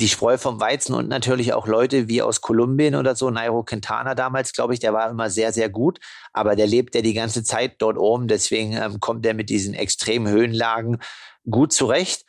[0.00, 4.14] die Spreu vom Weizen und natürlich auch Leute wie aus Kolumbien oder so, Nairo Quintana
[4.14, 5.98] damals, glaube ich, der war immer sehr, sehr gut,
[6.32, 9.74] aber der lebt ja die ganze Zeit dort oben, deswegen ähm, kommt er mit diesen
[9.74, 10.98] extremen Höhenlagen
[11.50, 12.24] gut zurecht.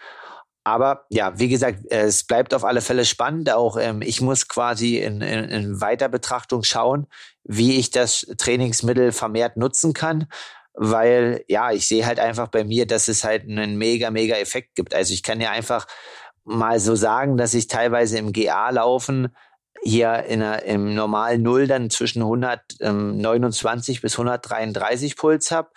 [0.63, 3.51] Aber ja, wie gesagt, es bleibt auf alle Fälle spannend.
[3.51, 7.08] Auch ähm, ich muss quasi in, in, in Weiterbetrachtung schauen,
[7.43, 10.27] wie ich das Trainingsmittel vermehrt nutzen kann
[10.82, 14.75] weil ja, ich sehe halt einfach bei mir, dass es halt einen mega, mega Effekt
[14.75, 14.95] gibt.
[14.95, 15.86] Also ich kann ja einfach
[16.49, 19.35] mal so sagen, dass ich teilweise im GA laufen
[19.81, 25.69] hier in einer, im normalen Null dann zwischen 129 ähm, bis 133 Puls habe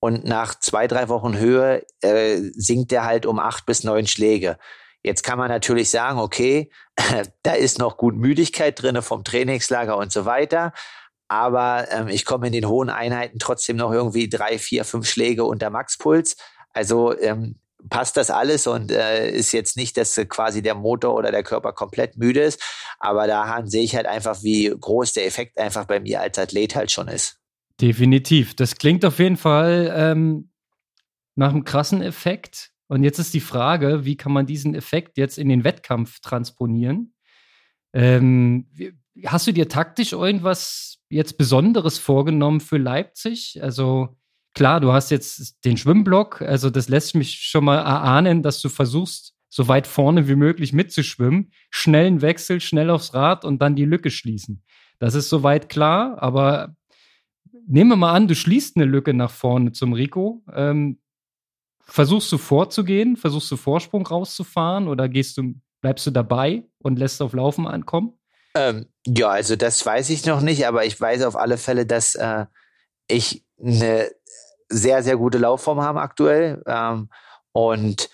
[0.00, 4.58] und nach zwei, drei Wochen Höhe äh, sinkt der halt um acht bis neun Schläge.
[5.02, 6.70] Jetzt kann man natürlich sagen, okay,
[7.42, 10.72] da ist noch gut Müdigkeit drinne vom Trainingslager und so weiter
[11.28, 15.44] aber ähm, ich komme in den hohen Einheiten trotzdem noch irgendwie drei, vier, fünf Schläge
[15.44, 16.36] unter Maxpuls.
[16.72, 21.30] Also ähm, passt das alles und äh, ist jetzt nicht, dass quasi der Motor oder
[21.30, 22.62] der Körper komplett müde ist.
[22.98, 26.74] Aber daran sehe ich halt einfach, wie groß der Effekt einfach bei mir als Athlet
[26.74, 27.38] halt schon ist.
[27.80, 28.56] Definitiv.
[28.56, 30.50] Das klingt auf jeden Fall ähm,
[31.36, 32.72] nach einem krassen Effekt.
[32.88, 37.14] Und jetzt ist die Frage, wie kann man diesen Effekt jetzt in den Wettkampf transponieren?
[37.92, 38.66] Ähm,
[39.24, 43.62] hast du dir taktisch irgendwas jetzt Besonderes vorgenommen für Leipzig?
[43.62, 44.17] Also
[44.54, 48.68] klar, du hast jetzt den Schwimmblock, also das lässt mich schon mal erahnen, dass du
[48.68, 53.86] versuchst, so weit vorne wie möglich mitzuschwimmen, schnellen Wechsel, schnell aufs Rad und dann die
[53.86, 54.62] Lücke schließen.
[54.98, 56.76] Das ist soweit klar, aber
[57.66, 60.42] nehmen wir mal an, du schließt eine Lücke nach vorne zum Rico.
[60.52, 60.98] Ähm,
[61.80, 63.16] versuchst du vorzugehen?
[63.16, 68.18] Versuchst du Vorsprung rauszufahren oder gehst du, bleibst du dabei und lässt auf Laufen ankommen?
[68.54, 72.14] Ähm, ja, also das weiß ich noch nicht, aber ich weiß auf alle Fälle, dass
[72.14, 72.46] äh,
[73.06, 74.10] ich eine
[74.68, 76.62] sehr, sehr gute Laufform habe aktuell.
[76.66, 77.08] Ähm,
[77.52, 78.10] und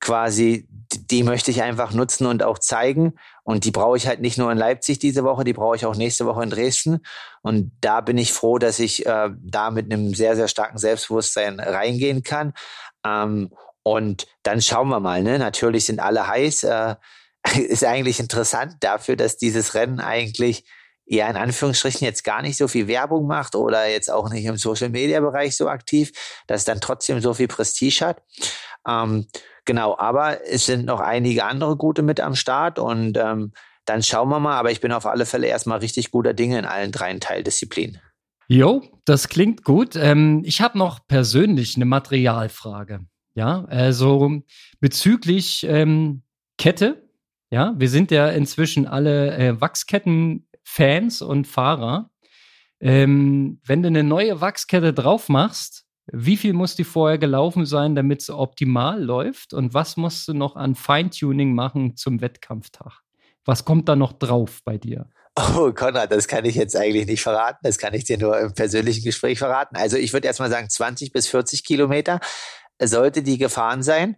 [0.00, 0.68] quasi,
[1.10, 3.14] die möchte ich einfach nutzen und auch zeigen.
[3.42, 5.96] Und die brauche ich halt nicht nur in Leipzig diese Woche, die brauche ich auch
[5.96, 7.00] nächste Woche in Dresden.
[7.42, 11.60] Und da bin ich froh, dass ich äh, da mit einem sehr, sehr starken Selbstbewusstsein
[11.60, 12.52] reingehen kann.
[13.04, 13.50] Ähm,
[13.82, 15.22] und dann schauen wir mal.
[15.22, 15.38] Ne?
[15.38, 16.64] Natürlich sind alle heiß.
[16.64, 16.96] Äh,
[17.56, 20.64] ist eigentlich interessant dafür, dass dieses Rennen eigentlich
[21.06, 24.56] eher in Anführungsstrichen jetzt gar nicht so viel Werbung macht oder jetzt auch nicht im
[24.56, 26.12] Social Media Bereich so aktiv,
[26.46, 28.22] dass es dann trotzdem so viel Prestige hat.
[28.86, 29.26] Ähm,
[29.64, 33.52] genau, aber es sind noch einige andere gute mit am Start und ähm,
[33.84, 36.64] dann schauen wir mal, aber ich bin auf alle Fälle erstmal richtig guter Dinge in
[36.64, 38.00] allen dreien Teildisziplinen.
[38.48, 39.96] Jo, das klingt gut.
[39.96, 43.00] Ähm, ich habe noch persönlich eine Materialfrage.
[43.34, 44.40] Ja, also
[44.80, 46.22] bezüglich ähm,
[46.58, 47.08] Kette,
[47.50, 49.60] ja, wir sind ja inzwischen alle äh,
[50.66, 52.10] Wachsketten-Fans und Fahrer.
[52.80, 57.94] Ähm, wenn du eine neue Wachskette drauf machst, wie viel muss die vorher gelaufen sein,
[57.94, 59.54] damit es optimal läuft?
[59.54, 63.00] Und was musst du noch an Feintuning machen zum Wettkampftag?
[63.44, 65.08] Was kommt da noch drauf bei dir?
[65.36, 67.58] Oh, Konrad, das kann ich jetzt eigentlich nicht verraten.
[67.62, 69.76] Das kann ich dir nur im persönlichen Gespräch verraten.
[69.76, 72.20] Also ich würde erstmal sagen, 20 bis 40 Kilometer
[72.80, 74.16] sollte die gefahren sein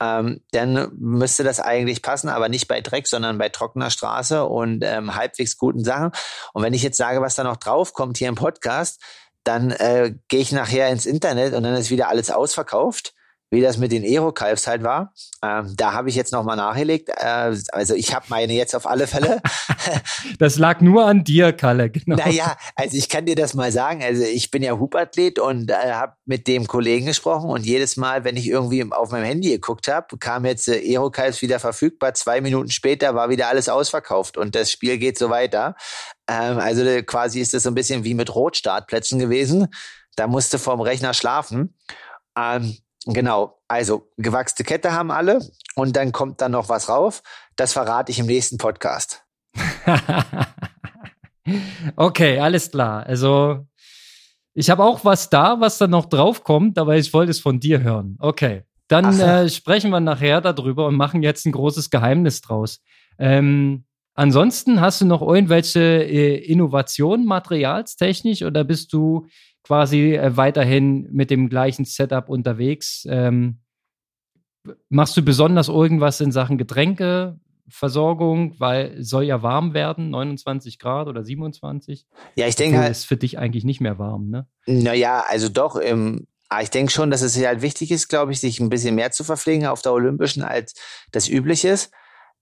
[0.00, 4.82] ähm, dann müsste das eigentlich passen, aber nicht bei Dreck, sondern bei trockener Straße und
[4.84, 6.12] ähm, halbwegs guten Sachen.
[6.52, 9.00] Und wenn ich jetzt sage, was da noch drauf kommt hier im Podcast,
[9.44, 13.14] dann äh, gehe ich nachher ins Internet und dann ist wieder alles ausverkauft
[13.50, 15.12] wie das mit den Aero-Calves halt war.
[15.42, 17.10] Ähm, da habe ich jetzt nochmal nachgelegt.
[17.10, 19.40] Äh, also ich habe meine jetzt auf alle Fälle.
[20.38, 22.16] das lag nur an dir, Kalle, genau.
[22.16, 24.02] Naja, also ich kann dir das mal sagen.
[24.02, 28.24] Also ich bin ja Hubathlet und äh, habe mit dem Kollegen gesprochen und jedes Mal,
[28.24, 32.14] wenn ich irgendwie auf meinem Handy geguckt habe, kam jetzt äh, Aero-Calves wieder verfügbar.
[32.14, 35.76] Zwei Minuten später war wieder alles ausverkauft und das Spiel geht so weiter.
[36.28, 39.68] Ähm, also quasi ist das so ein bisschen wie mit Rotstartplätzen gewesen.
[40.16, 41.76] Da musste vorm Rechner schlafen.
[42.36, 42.76] Ähm,
[43.06, 45.38] Genau, also gewachste Kette haben alle
[45.76, 47.22] und dann kommt dann noch was rauf.
[47.54, 49.24] Das verrate ich im nächsten Podcast.
[51.96, 53.06] okay, alles klar.
[53.06, 53.64] Also
[54.54, 57.60] ich habe auch was da, was dann noch drauf kommt, aber ich wollte es von
[57.60, 58.16] dir hören.
[58.18, 62.80] Okay, dann äh, sprechen wir nachher darüber und machen jetzt ein großes Geheimnis draus.
[63.20, 69.26] Ähm, ansonsten hast du noch irgendwelche äh, Innovationen materialstechnisch oder bist du
[69.66, 73.04] quasi äh, weiterhin mit dem gleichen Setup unterwegs.
[73.10, 73.58] Ähm,
[74.88, 81.24] machst du besonders irgendwas in Sachen Getränkeversorgung, weil soll ja warm werden, 29 Grad oder
[81.24, 82.06] 27?
[82.36, 82.92] Ja, ich denke halt.
[82.92, 84.46] Ist für dich eigentlich nicht mehr warm, ne?
[84.66, 86.28] Naja, also doch, ähm,
[86.62, 89.24] ich denke schon, dass es halt wichtig ist, glaube ich, sich ein bisschen mehr zu
[89.24, 90.74] verpflegen auf der Olympischen, als
[91.10, 91.90] das üblich ist.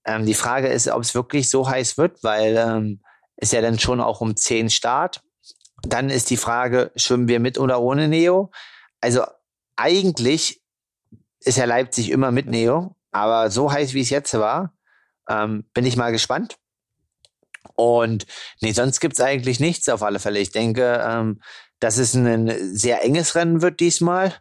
[0.05, 3.01] Ähm, die Frage ist, ob es wirklich so heiß wird, weil ähm,
[3.37, 5.24] ist ja dann schon auch um 10 Start
[5.85, 8.51] dann ist die Frage, schwimmen wir mit oder ohne Neo?
[9.01, 9.23] Also
[9.75, 10.61] eigentlich
[11.39, 14.73] ist ja Leipzig immer mit Neo, aber so heiß wie es jetzt war,
[15.29, 16.57] ähm, bin ich mal gespannt.
[17.75, 18.25] Und
[18.61, 20.39] nee, sonst gibt's eigentlich nichts auf alle Fälle.
[20.39, 21.41] Ich denke, ähm,
[21.79, 24.33] dass es ein sehr enges Rennen wird diesmal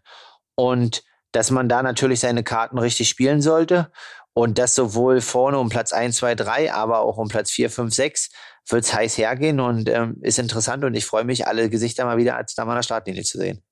[0.55, 1.03] und
[1.33, 3.91] dass man da natürlich seine Karten richtig spielen sollte
[4.35, 7.95] und das sowohl vorne um Platz 1, 2, 3, aber auch um Platz 4, 5,
[7.95, 8.31] 6
[8.69, 12.17] wird es heiß hergehen und ähm, ist interessant und ich freue mich, alle Gesichter mal
[12.17, 13.63] wieder als da an der Startlinie zu sehen.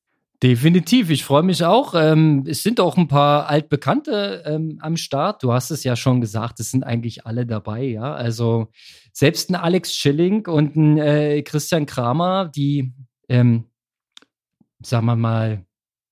[0.42, 1.94] Definitiv, ich freue mich auch.
[1.94, 5.42] Ähm, es sind auch ein paar Altbekannte ähm, am Start.
[5.44, 8.12] Du hast es ja schon gesagt, es sind eigentlich alle dabei, ja.
[8.12, 8.66] Also
[9.12, 12.92] selbst ein Alex Schilling und ein äh, Christian Kramer, die,
[13.28, 13.66] ähm,
[14.82, 15.64] sagen wir mal,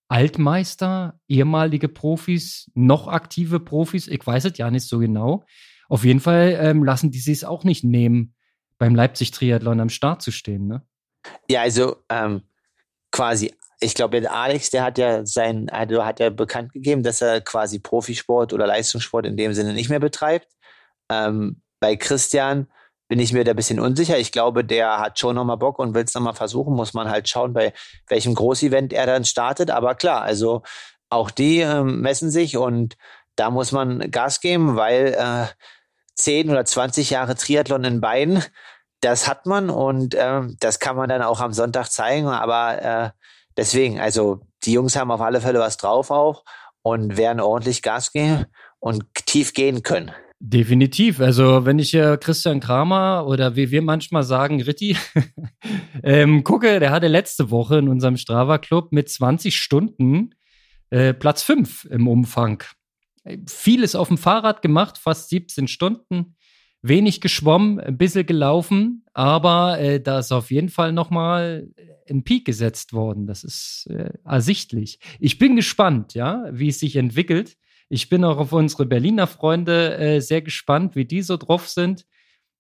[0.07, 5.45] Altmeister, ehemalige Profis, noch aktive Profis, ich weiß es ja nicht so genau.
[5.89, 8.35] Auf jeden Fall ähm, lassen die sich es auch nicht nehmen,
[8.81, 10.83] beim Leipzig-Triathlon am Start zu stehen, ne?
[11.49, 12.43] Ja, also ähm,
[13.13, 17.43] quasi, ich glaube, Alex, der hat ja sein, also hat ja bekannt gegeben, dass er
[17.43, 20.49] quasi Profisport oder Leistungssport in dem Sinne nicht mehr betreibt.
[21.11, 22.69] Ähm, bei Christian
[23.07, 24.19] bin ich mir da ein bisschen unsicher.
[24.19, 26.75] Ich glaube, der hat schon nochmal Bock und will es nochmal versuchen.
[26.75, 27.75] Muss man halt schauen, bei
[28.09, 29.71] welchem Großevent er dann startet.
[29.71, 30.63] Aber klar, also
[31.11, 32.97] auch die ähm, messen sich und
[33.37, 35.47] da muss man Gas geben, weil äh,
[36.23, 38.43] 10 oder 20 Jahre Triathlon in Beinen,
[39.01, 42.29] das hat man und äh, das kann man dann auch am Sonntag zeigen.
[42.29, 43.11] Aber äh,
[43.57, 46.45] deswegen, also die Jungs haben auf alle Fälle was drauf auch
[46.83, 48.47] und werden ordentlich Gas geben
[48.79, 50.13] und tief gehen können.
[50.43, 51.21] Definitiv.
[51.21, 54.97] Also wenn ich hier Christian Kramer oder wie wir manchmal sagen, Ritti,
[56.03, 60.35] ähm, gucke, der hatte letzte Woche in unserem Strava Club mit 20 Stunden
[60.89, 62.65] äh, Platz 5 im Umfang.
[63.47, 66.37] Vieles auf dem Fahrrad gemacht, fast 17 Stunden.
[66.83, 71.69] Wenig geschwommen, ein bisschen gelaufen, aber äh, da ist auf jeden Fall nochmal
[72.09, 73.27] ein Peak gesetzt worden.
[73.27, 74.99] Das ist äh, ersichtlich.
[75.19, 77.59] Ich bin gespannt, ja, wie es sich entwickelt.
[77.91, 82.07] Ich bin auch auf unsere Berliner Freunde äh, sehr gespannt, wie die so drauf sind.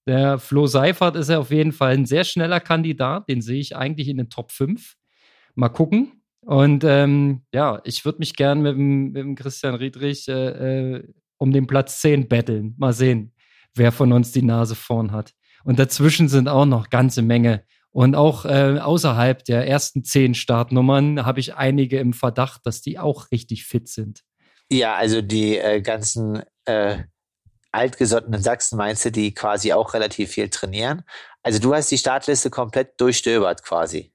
[0.06, 3.28] Der Flo Seifert ist ja auf jeden Fall ein sehr schneller Kandidat.
[3.28, 4.96] Den sehe ich eigentlich in den Top 5.
[5.54, 6.19] Mal gucken.
[6.42, 11.08] Und ähm, ja, ich würde mich gern mit dem, mit dem Christian Riedrich äh, äh,
[11.38, 12.74] um den Platz 10 betteln.
[12.78, 13.34] Mal sehen,
[13.74, 15.32] wer von uns die Nase vorn hat.
[15.64, 17.64] Und dazwischen sind auch noch ganze Menge.
[17.92, 22.98] Und auch äh, außerhalb der ersten zehn Startnummern habe ich einige im Verdacht, dass die
[22.98, 24.22] auch richtig fit sind.
[24.70, 26.98] Ja, also die äh, ganzen äh,
[27.72, 31.02] altgesottenen Sachsen meinst du, die quasi auch relativ viel trainieren.
[31.42, 34.12] Also du hast die Startliste komplett durchstöbert quasi.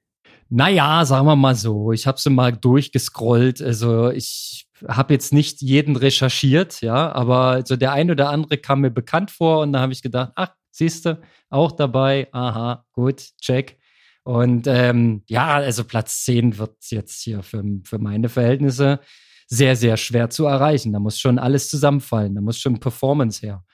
[0.48, 1.92] Naja, sagen wir mal so.
[1.92, 3.60] Ich habe sie mal durchgescrollt.
[3.60, 8.82] Also ich habe jetzt nicht jeden recherchiert, ja, aber so der ein oder andere kam
[8.82, 12.28] mir bekannt vor und da habe ich gedacht, ach, siehste, auch dabei.
[12.32, 13.78] Aha, gut, check.
[14.22, 19.00] Und ähm, ja, also Platz 10 wird jetzt hier für, für meine Verhältnisse
[19.46, 20.92] sehr, sehr schwer zu erreichen.
[20.92, 22.34] Da muss schon alles zusammenfallen.
[22.34, 23.64] Da muss schon Performance her.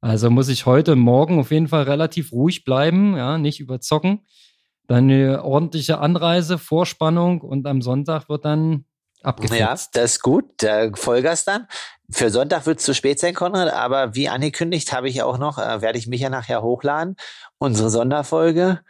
[0.00, 4.20] Also muss ich heute und morgen auf jeden Fall relativ ruhig bleiben, ja, nicht überzocken.
[4.86, 8.84] Dann eine ordentliche Anreise, Vorspannung und am Sonntag wird dann
[9.22, 9.60] abgesetzt.
[9.60, 10.62] Ja, das ist gut.
[10.62, 11.66] Der Vollgas dann.
[12.10, 15.58] Für Sonntag wird es zu spät sein, Konrad, aber wie angekündigt habe ich auch noch,
[15.58, 17.16] äh, werde ich mich ja nachher hochladen,
[17.58, 18.80] unsere Sonderfolge,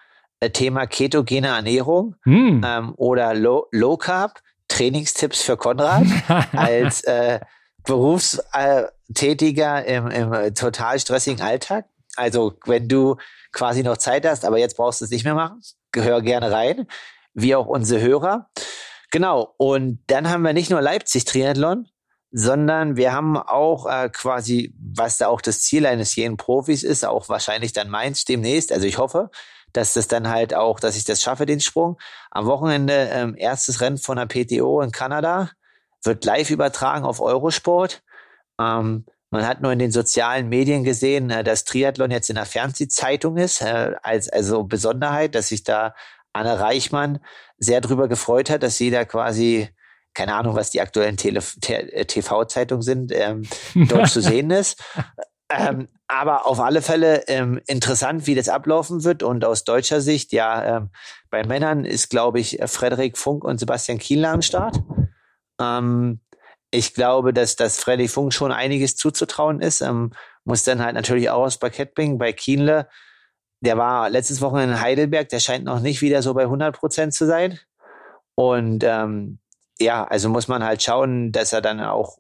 [0.41, 2.63] äh, Thema ketogene Ernährung hm.
[2.65, 4.41] ähm, oder Low, Low Carb.
[4.69, 6.07] Trainingstipps für Konrad
[6.53, 7.41] als äh,
[7.85, 11.87] Berufstätiger im, im total stressigen Alltag.
[12.17, 13.17] Also wenn du
[13.53, 15.61] quasi noch Zeit hast, aber jetzt brauchst du es nicht mehr machen,
[15.95, 16.87] gehör gerne rein,
[17.33, 18.51] wie auch unsere Hörer.
[19.11, 21.89] Genau, und dann haben wir nicht nur Leipzig Triathlon,
[22.31, 27.07] sondern wir haben auch äh, quasi, was da auch das Ziel eines jeden Profis ist,
[27.07, 29.31] auch wahrscheinlich dann meins demnächst, also ich hoffe,
[29.73, 31.99] dass das dann halt auch, dass ich das schaffe, den Sprung.
[32.31, 35.51] Am Wochenende ähm, erstes Rennen von der PTO in Kanada,
[36.03, 38.03] wird live übertragen auf Eurosport.
[38.61, 42.47] Ähm, man hat nur in den sozialen Medien gesehen, äh, dass Triathlon jetzt in der
[42.47, 45.93] Fernsehzeitung ist, äh, als also Besonderheit, dass sich da
[46.33, 47.19] Anne Reichmann
[47.59, 49.69] sehr drüber gefreut hat, dass sie da quasi
[50.15, 53.43] keine Ahnung, was die aktuellen TV-Zeitungen sind, ähm,
[53.75, 54.83] dort zu sehen ist.
[55.51, 59.23] Ähm, aber auf alle Fälle ähm, interessant, wie das ablaufen wird.
[59.23, 60.91] Und aus deutscher Sicht, ja, ähm,
[61.29, 64.81] bei Männern ist, glaube ich, Frederik Funk und Sebastian Kienler am Start.
[65.61, 66.21] Ähm,
[66.75, 69.81] ich glaube, dass, dass Frederik Funk schon einiges zuzutrauen ist.
[69.81, 70.11] Ähm,
[70.45, 72.19] muss dann halt natürlich auch aus Parkett bringen.
[72.19, 72.89] Bei Kienle,
[73.61, 77.15] der war letztes Wochenende in Heidelberg, der scheint noch nicht wieder so bei 100 Prozent
[77.15, 77.59] zu sein.
[78.35, 79.39] Und ähm,
[79.79, 82.19] ja, also muss man halt schauen, dass er dann auch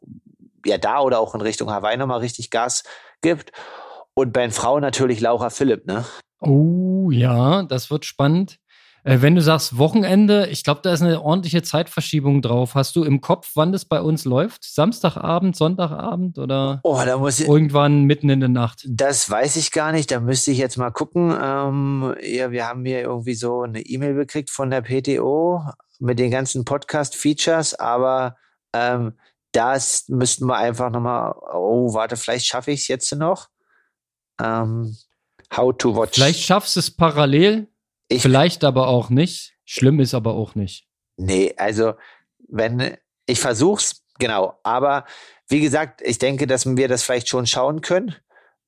[0.64, 2.85] ja da oder auch in Richtung Hawaii nochmal richtig Gas
[3.21, 3.53] gibt.
[4.14, 6.05] Und bei den Frauen natürlich Laura Philipp, ne?
[6.40, 8.59] Oh ja, das wird spannend.
[9.05, 12.75] Äh, wenn du sagst Wochenende, ich glaube, da ist eine ordentliche Zeitverschiebung drauf.
[12.75, 14.64] Hast du im Kopf, wann das bei uns läuft?
[14.64, 18.85] Samstagabend, Sonntagabend oder oh, da muss ich, irgendwann mitten in der Nacht?
[18.88, 20.11] Das weiß ich gar nicht.
[20.11, 21.37] Da müsste ich jetzt mal gucken.
[21.38, 25.61] Ähm, ja, wir haben hier irgendwie so eine E-Mail gekriegt von der PTO
[26.01, 28.37] mit den ganzen Podcast-Features, aber
[28.73, 29.12] ähm,
[29.53, 33.49] das müssten wir einfach nochmal, oh, warte, vielleicht schaffe ich es jetzt noch.
[34.40, 34.97] Ähm,
[35.55, 36.14] how to watch.
[36.14, 37.69] Vielleicht schaffst du es parallel,
[38.09, 39.55] ich, vielleicht aber auch nicht.
[39.64, 40.87] Schlimm ist aber auch nicht.
[41.17, 41.95] Nee, also
[42.49, 45.05] wenn ich versuch's, genau, aber
[45.49, 48.14] wie gesagt, ich denke, dass wir das vielleicht schon schauen können.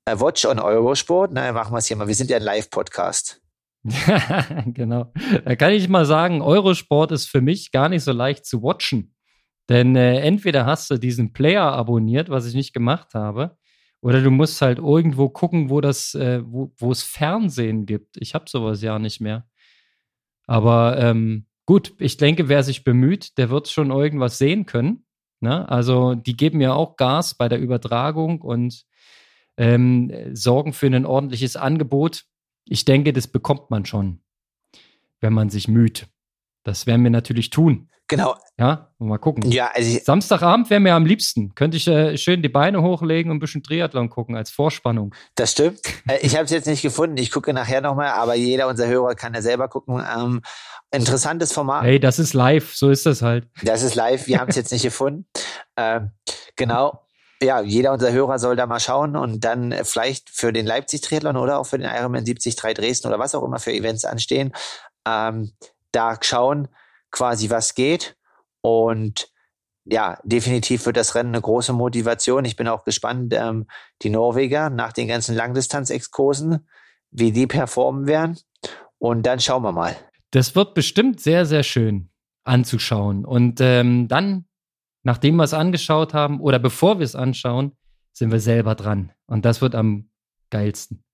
[0.09, 2.07] Watch on Eurosport, na, machen wir es hier mal.
[2.07, 3.43] Wir sind ja ein Live-Podcast.
[4.67, 5.13] genau.
[5.45, 9.15] Da kann ich mal sagen, Eurosport ist für mich gar nicht so leicht zu watchen.
[9.69, 13.57] Denn äh, entweder hast du diesen Player abonniert, was ich nicht gemacht habe,
[14.01, 18.17] oder du musst halt irgendwo gucken, wo das, äh, wo, es Fernsehen gibt.
[18.19, 19.49] Ich habe sowas ja nicht mehr.
[20.47, 25.05] Aber ähm, gut, ich denke, wer sich bemüht, der wird schon irgendwas sehen können.
[25.41, 25.69] Ne?
[25.69, 28.87] Also die geben ja auch Gas bei der Übertragung und
[29.57, 32.25] ähm, sorgen für ein ordentliches Angebot.
[32.65, 34.21] Ich denke, das bekommt man schon,
[35.21, 36.07] wenn man sich müht.
[36.63, 37.89] Das werden wir natürlich tun.
[38.09, 38.37] Genau.
[38.59, 39.51] Ja, mal gucken.
[39.51, 41.55] Ja, also Samstagabend wäre mir am liebsten.
[41.57, 45.13] Könnte ich äh, schön die Beine hochlegen und ein bisschen Triathlon gucken als Vorspannung.
[45.35, 45.81] das stimmt.
[46.09, 47.17] Äh, Ich habe es jetzt nicht gefunden.
[47.17, 50.01] Ich gucke nachher nochmal, aber jeder unserer Hörer kann ja selber gucken.
[50.17, 50.43] Ähm,
[50.93, 51.83] interessantes Format.
[51.85, 53.49] Hey, das ist live, so ist das halt.
[53.63, 54.29] Das ist live.
[54.29, 55.27] Wir haben es jetzt nicht gefunden.
[55.77, 56.13] Ähm,
[56.55, 57.03] genau.
[57.43, 61.37] Ja, jeder unserer Hörer soll da mal schauen und dann äh, vielleicht für den Leipzig-Triathlon
[61.37, 64.53] oder auch für den Ironman 73 Dresden oder was auch immer für Events anstehen,
[65.07, 65.51] ähm,
[65.93, 66.69] da schauen
[67.17, 68.17] quasi, was geht.
[68.61, 69.31] Und
[69.85, 72.45] ja, definitiv wird das Rennen eine große Motivation.
[72.45, 73.67] Ich bin auch gespannt, ähm,
[74.03, 76.67] die Norweger nach den ganzen Langdistanzexkursen,
[77.11, 78.39] wie die performen werden.
[78.99, 79.97] Und dann schauen wir mal.
[80.33, 82.11] Das wird bestimmt sehr, sehr schön
[82.45, 83.25] anzuschauen.
[83.25, 84.47] Und ähm, dann,
[85.03, 87.73] nachdem wir es angeschaut haben oder bevor wir es anschauen,
[88.13, 89.13] sind wir selber dran.
[89.27, 90.11] Und das wird am
[90.51, 91.05] geilsten.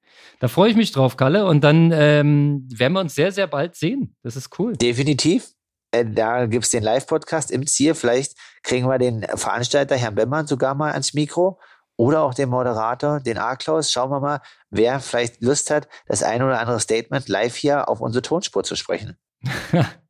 [0.40, 1.46] Da freue ich mich drauf, Kalle.
[1.46, 4.16] Und dann ähm, werden wir uns sehr, sehr bald sehen.
[4.22, 4.74] Das ist cool.
[4.76, 5.53] Definitiv.
[5.93, 7.95] Äh, Da gibt's den Live-Podcast im Ziel.
[7.95, 11.61] Vielleicht kriegen wir den Veranstalter, Herrn Bemmern, sogar mal ans Mikro.
[11.97, 13.93] Oder auch den Moderator, den A-Klaus.
[13.93, 14.40] Schauen wir mal,
[14.70, 18.74] wer vielleicht Lust hat, das ein oder andere Statement live hier auf unsere Tonspur zu
[18.74, 19.16] sprechen.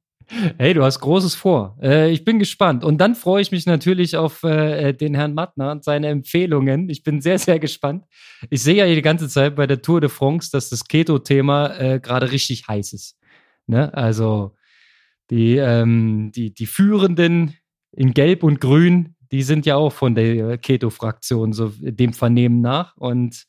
[0.57, 1.76] Hey, du hast Großes vor.
[1.83, 2.85] Äh, ich bin gespannt.
[2.85, 6.89] Und dann freue ich mich natürlich auf äh, den Herrn Mattner und seine Empfehlungen.
[6.89, 8.07] Ich bin sehr, sehr gespannt.
[8.49, 12.01] Ich sehe ja die ganze Zeit bei der Tour de France, dass das Keto-Thema äh,
[12.01, 13.18] gerade richtig heiß ist.
[13.66, 13.93] Ne?
[13.93, 14.55] Also
[15.33, 17.57] die, ähm, die, die Führenden
[17.91, 22.99] in Gelb und Grün, die sind ja auch von der Keto-Fraktion, so dem Vernehmen nach.
[22.99, 23.45] Und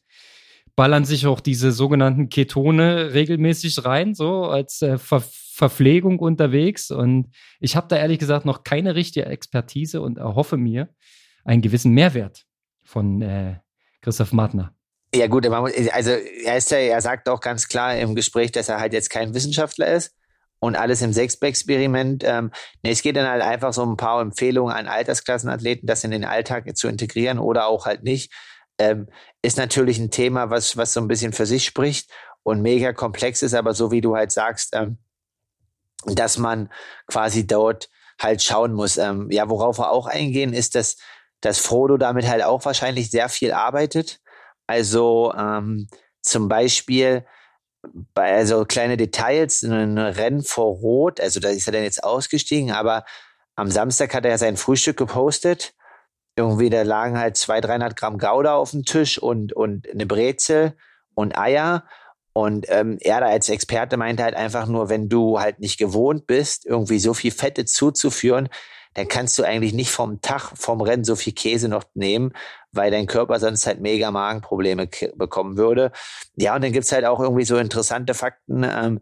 [0.77, 5.21] ballern sich auch diese sogenannten Ketone regelmäßig rein, so als äh, Ver
[5.55, 6.89] Verpflegung unterwegs.
[6.89, 7.29] Und
[7.59, 10.89] ich habe da ehrlich gesagt noch keine richtige Expertise und erhoffe mir
[11.43, 12.45] einen gewissen Mehrwert
[12.81, 13.59] von äh,
[14.01, 14.73] Christoph Martner.
[15.13, 18.79] Ja gut, also er ist ja, er sagt auch ganz klar im Gespräch, dass er
[18.79, 20.15] halt jetzt kein Wissenschaftler ist
[20.63, 22.23] und alles im Sechsexperiment.
[22.23, 22.51] Ähm,
[22.83, 26.11] nee, es geht dann halt einfach so um ein paar Empfehlungen an Altersklassenathleten, das in
[26.11, 28.31] den Alltag zu integrieren oder auch halt nicht.
[28.79, 29.09] Ähm,
[29.41, 32.09] ist natürlich ein Thema, was, was so ein bisschen für sich spricht
[32.43, 34.99] und mega komplex ist, aber so wie du halt sagst, ähm,
[36.05, 36.69] dass man
[37.07, 38.95] quasi dort halt schauen muss.
[38.95, 40.95] Ähm, ja, worauf wir auch eingehen, ist, dass,
[41.41, 44.21] dass Frodo damit halt auch wahrscheinlich sehr viel arbeitet.
[44.65, 45.89] Also ähm,
[46.21, 47.25] zum Beispiel
[48.13, 52.71] bei also kleine Details, ein Rennen vor Rot, also da ist er dann jetzt ausgestiegen,
[52.71, 53.05] aber
[53.55, 55.73] am Samstag hat er ja sein Frühstück gepostet.
[56.35, 60.75] Irgendwie, da lagen halt 200, 300 Gramm Gouda auf dem Tisch und, und eine Brezel
[61.13, 61.85] und Eier.
[62.33, 66.25] Und ähm, er da als Experte meinte halt einfach nur, wenn du halt nicht gewohnt
[66.25, 68.49] bist, irgendwie so viel Fette zuzuführen,
[68.93, 72.33] dann kannst du eigentlich nicht vom Tag, vom Rennen so viel Käse noch nehmen,
[72.71, 75.91] weil dein Körper sonst halt mega Magenprobleme bekommen würde.
[76.35, 79.01] Ja, und dann gibt's halt auch irgendwie so interessante Fakten, ähm,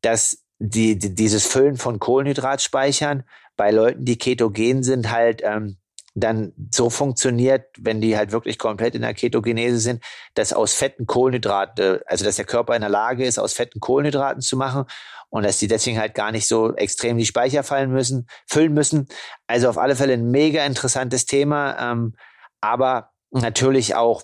[0.00, 3.24] dass die, die, dieses Füllen von Kohlenhydratspeichern
[3.56, 5.76] bei Leuten, die ketogen sind, halt ähm,
[6.14, 10.02] dann so funktioniert, wenn die halt wirklich komplett in der Ketogenese sind,
[10.34, 14.42] dass aus fetten Kohlenhydrate, also dass der Körper in der Lage ist, aus fetten Kohlenhydraten
[14.42, 14.84] zu machen
[15.30, 19.08] und dass die deswegen halt gar nicht so extrem die Speicher fallen müssen, füllen müssen.
[19.46, 22.14] Also auf alle Fälle ein mega interessantes Thema, ähm,
[22.60, 24.22] aber natürlich auch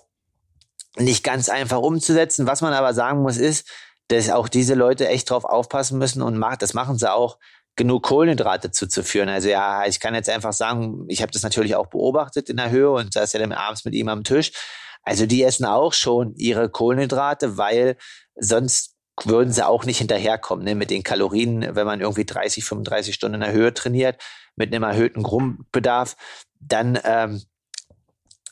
[0.97, 2.45] nicht ganz einfach umzusetzen.
[2.45, 3.67] Was man aber sagen muss, ist,
[4.09, 7.39] dass auch diese Leute echt drauf aufpassen müssen und macht, das machen sie auch,
[7.79, 9.29] genug Kohlenhydrate zuzuführen.
[9.29, 12.69] Also ja, ich kann jetzt einfach sagen, ich habe das natürlich auch beobachtet in der
[12.69, 14.51] Höhe und saß ja dann abends mit ihm am Tisch.
[15.01, 17.95] Also die essen auch schon ihre Kohlenhydrate, weil
[18.35, 23.15] sonst würden sie auch nicht hinterherkommen ne, mit den Kalorien, wenn man irgendwie 30, 35
[23.15, 24.21] Stunden in der Höhe trainiert,
[24.57, 26.17] mit einem erhöhten Grundbedarf,
[26.59, 27.41] dann ähm,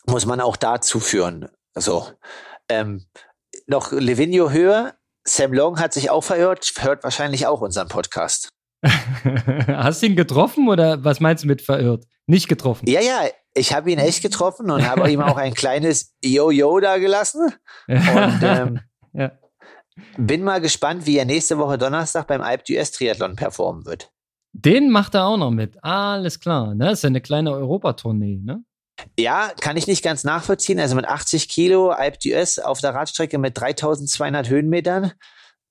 [0.05, 1.49] muss man auch da zuführen.
[1.75, 2.07] So.
[2.69, 3.05] Ähm,
[3.65, 4.93] noch Levinio Höhe.
[5.25, 8.53] Sam Long hat sich auch verirrt, hört wahrscheinlich auch unseren Podcast.
[9.67, 12.05] Hast du ihn getroffen oder was meinst du mit verirrt?
[12.27, 12.87] Nicht getroffen.
[12.87, 13.21] Ja, ja,
[13.53, 17.53] ich habe ihn echt getroffen und habe ihm auch ein kleines Yo-Yo da gelassen.
[17.87, 17.97] Und
[18.41, 18.79] ähm,
[19.13, 19.31] ja.
[20.17, 24.11] bin mal gespannt, wie er nächste Woche Donnerstag beim Alp d'Huez Triathlon performen wird.
[24.53, 25.77] Den macht er auch noch mit.
[25.83, 26.73] Alles klar.
[26.75, 26.85] Ne?
[26.85, 28.63] Das ist ja eine kleine Europatournee, ne?
[29.19, 30.79] Ja, kann ich nicht ganz nachvollziehen.
[30.79, 35.11] Also mit 80 Kilo Alp d'Huez auf der Radstrecke mit 3200 Höhenmetern.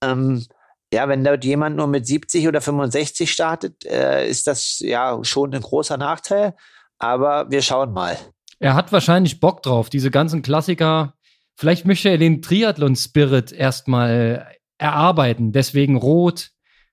[0.02, 0.44] Ähm,
[0.92, 5.54] ja, wenn dort jemand nur mit 70 oder 65 startet, äh, ist das ja schon
[5.54, 6.54] ein großer Nachteil.
[6.98, 8.16] Aber wir schauen mal.
[8.58, 11.14] Er hat wahrscheinlich Bock drauf, diese ganzen Klassiker.
[11.56, 14.46] Vielleicht möchte er den Triathlon-Spirit erstmal
[14.78, 15.52] erarbeiten.
[15.52, 16.50] Deswegen Rot,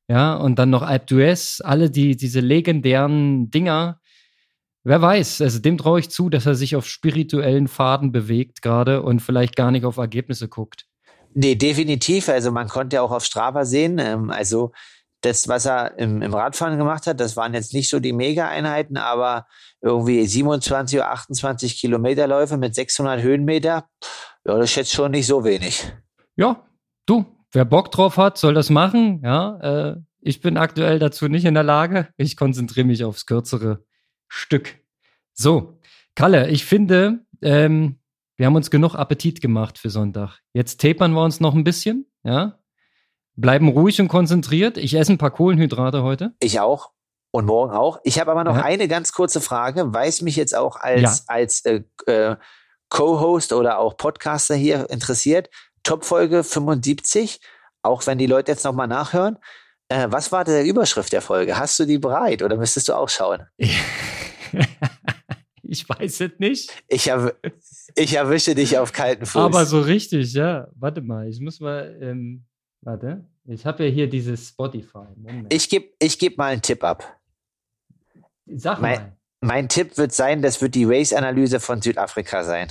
[0.08, 4.00] ja, und dann noch Alp d'Huez, alle die, diese legendären Dinger.
[4.84, 9.02] Wer weiß, also dem traue ich zu, dass er sich auf spirituellen Faden bewegt gerade
[9.02, 10.88] und vielleicht gar nicht auf Ergebnisse guckt.
[11.34, 12.30] Nee, definitiv.
[12.30, 14.72] Also man konnte ja auch auf Strava sehen, ähm, also
[15.22, 18.98] das, was er im, im Radfahren gemacht hat, das waren jetzt nicht so die Mega-Einheiten,
[18.98, 19.48] aber
[19.82, 23.88] irgendwie 27 oder 28 Kilometerläufe mit 600 Höhenmeter,
[24.46, 25.86] ja, das ist jetzt schon nicht so wenig.
[26.36, 26.68] Ja,
[27.06, 29.22] du, wer Bock drauf hat, soll das machen.
[29.24, 32.10] Ja, äh, ich bin aktuell dazu nicht in der Lage.
[32.18, 33.84] Ich konzentriere mich aufs kürzere
[34.28, 34.76] Stück.
[35.34, 35.80] So,
[36.16, 38.00] Kalle, ich finde, ähm,
[38.36, 40.40] wir haben uns genug Appetit gemacht für Sonntag.
[40.54, 42.60] Jetzt tapern wir uns noch ein bisschen, ja.
[43.36, 44.78] Bleiben ruhig und konzentriert.
[44.78, 46.34] Ich esse ein paar Kohlenhydrate heute.
[46.40, 46.92] Ich auch.
[47.32, 48.00] Und morgen auch.
[48.04, 48.64] Ich habe aber noch ja.
[48.64, 51.16] eine ganz kurze Frage, weil es mich jetzt auch als, ja.
[51.28, 52.36] als äh, äh,
[52.90, 55.50] Co-Host oder auch Podcaster hier interessiert.
[55.82, 57.42] Topfolge 75,
[57.82, 59.40] auch wenn die Leute jetzt nochmal nachhören.
[59.90, 61.58] Äh, was war der Überschrift der Folge?
[61.58, 63.48] Hast du die bereit oder müsstest du auch schauen?
[65.64, 66.84] ich weiß es nicht.
[66.88, 67.32] Ich, erw
[67.96, 69.42] ich erwische dich auf kalten Fuß.
[69.42, 70.68] Aber so richtig, ja.
[70.76, 71.98] Warte mal, ich muss mal.
[72.02, 72.46] Ähm,
[72.82, 73.26] warte.
[73.46, 75.06] Ich habe ja hier dieses Spotify.
[75.16, 75.54] Moment.
[75.54, 77.20] Ich gebe ich geb mal einen Tipp ab.
[78.46, 79.18] Sag mein, mal.
[79.42, 82.68] Mein Tipp wird sein, das wird die Race-Analyse von Südafrika sein.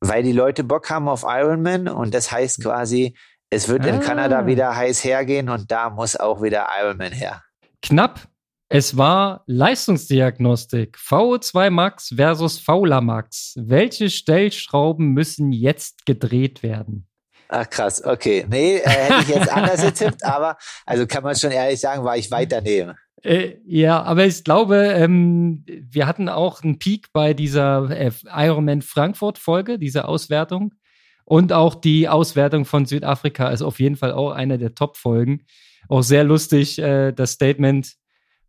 [0.00, 3.16] Weil die Leute Bock haben auf Ironman und das heißt quasi,
[3.50, 3.88] es wird ah.
[3.88, 7.42] in Kanada wieder heiß hergehen und da muss auch wieder Ironman her.
[7.82, 8.28] Knapp.
[8.70, 10.98] Es war Leistungsdiagnostik.
[10.98, 13.54] VO2 Max versus Fauler Max.
[13.56, 17.06] Welche Stellschrauben müssen jetzt gedreht werden?
[17.48, 18.44] Ach krass, okay.
[18.46, 22.18] Nee, äh, hätte ich jetzt anders getippt, aber also kann man schon ehrlich sagen, war
[22.18, 22.92] ich weit daneben.
[23.22, 28.82] Äh, ja, aber ich glaube, ähm, wir hatten auch einen Peak bei dieser äh, Ironman
[28.82, 30.74] Frankfurt Folge, dieser Auswertung.
[31.24, 35.44] Und auch die Auswertung von Südafrika ist auf jeden Fall auch eine der Top-Folgen.
[35.88, 37.96] Auch sehr lustig, äh, das Statement.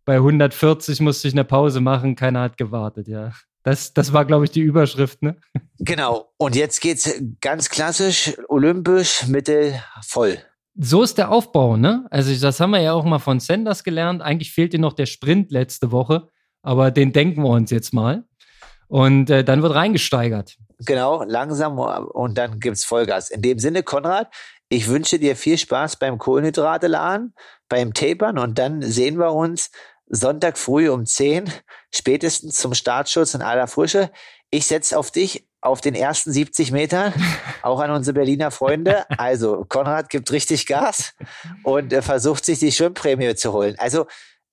[0.09, 3.31] Bei 140 musste ich eine Pause machen, keiner hat gewartet, ja.
[3.61, 5.35] Das, das war, glaube ich, die Überschrift, ne?
[5.77, 6.31] Genau.
[6.37, 10.39] Und jetzt geht's ganz klassisch, olympisch, Mitte voll
[10.81, 12.07] so ist der Aufbau, ne?
[12.09, 14.23] Also das haben wir ja auch mal von Sanders gelernt.
[14.23, 16.29] Eigentlich fehlt dir noch der Sprint letzte Woche,
[16.63, 18.23] aber den denken wir uns jetzt mal.
[18.87, 20.57] Und äh, dann wird reingesteigert.
[20.79, 23.29] Genau, langsam und dann gibt's Vollgas.
[23.29, 24.33] In dem Sinne, Konrad,
[24.69, 27.33] ich wünsche dir viel Spaß beim Kohlenhydrate-Laden,
[27.67, 29.71] beim Tapern und dann sehen wir uns
[30.09, 31.51] Sonntag früh um 10,
[31.93, 34.11] spätestens zum Startschutz in aller Frische.
[34.49, 37.13] Ich setze auf dich auf den ersten 70 Metern,
[37.61, 39.05] auch an unsere Berliner Freunde.
[39.17, 41.13] Also, Konrad gibt richtig Gas
[41.63, 43.75] und äh, versucht sich die Schwimmprämie zu holen.
[43.77, 44.07] Also,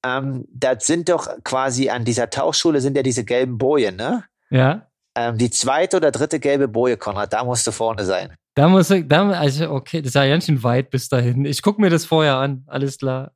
[0.04, 4.24] ähm, das sind doch quasi an dieser Tauchschule sind ja diese gelben Bojen, ne?
[4.50, 4.88] Ja.
[5.16, 8.36] Ähm, die zweite oder dritte gelbe Boje, Konrad, da musst du vorne sein.
[8.56, 11.44] Da muss ich, da, also okay, das ist ja ganz schön weit bis dahin.
[11.44, 13.32] Ich gucke mir das vorher an, alles klar.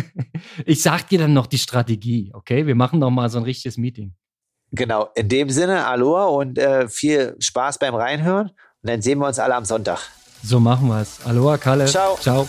[0.66, 2.66] ich sag dir dann noch die Strategie, okay?
[2.66, 4.14] Wir machen noch mal so ein richtiges Meeting.
[4.72, 8.48] Genau, in dem Sinne, Aloha und äh, viel Spaß beim Reinhören.
[8.48, 9.98] Und dann sehen wir uns alle am Sonntag.
[10.42, 11.24] So machen wir es.
[11.24, 11.86] Aloha, Kalle.
[11.86, 12.18] Ciao.
[12.20, 12.46] Ciao.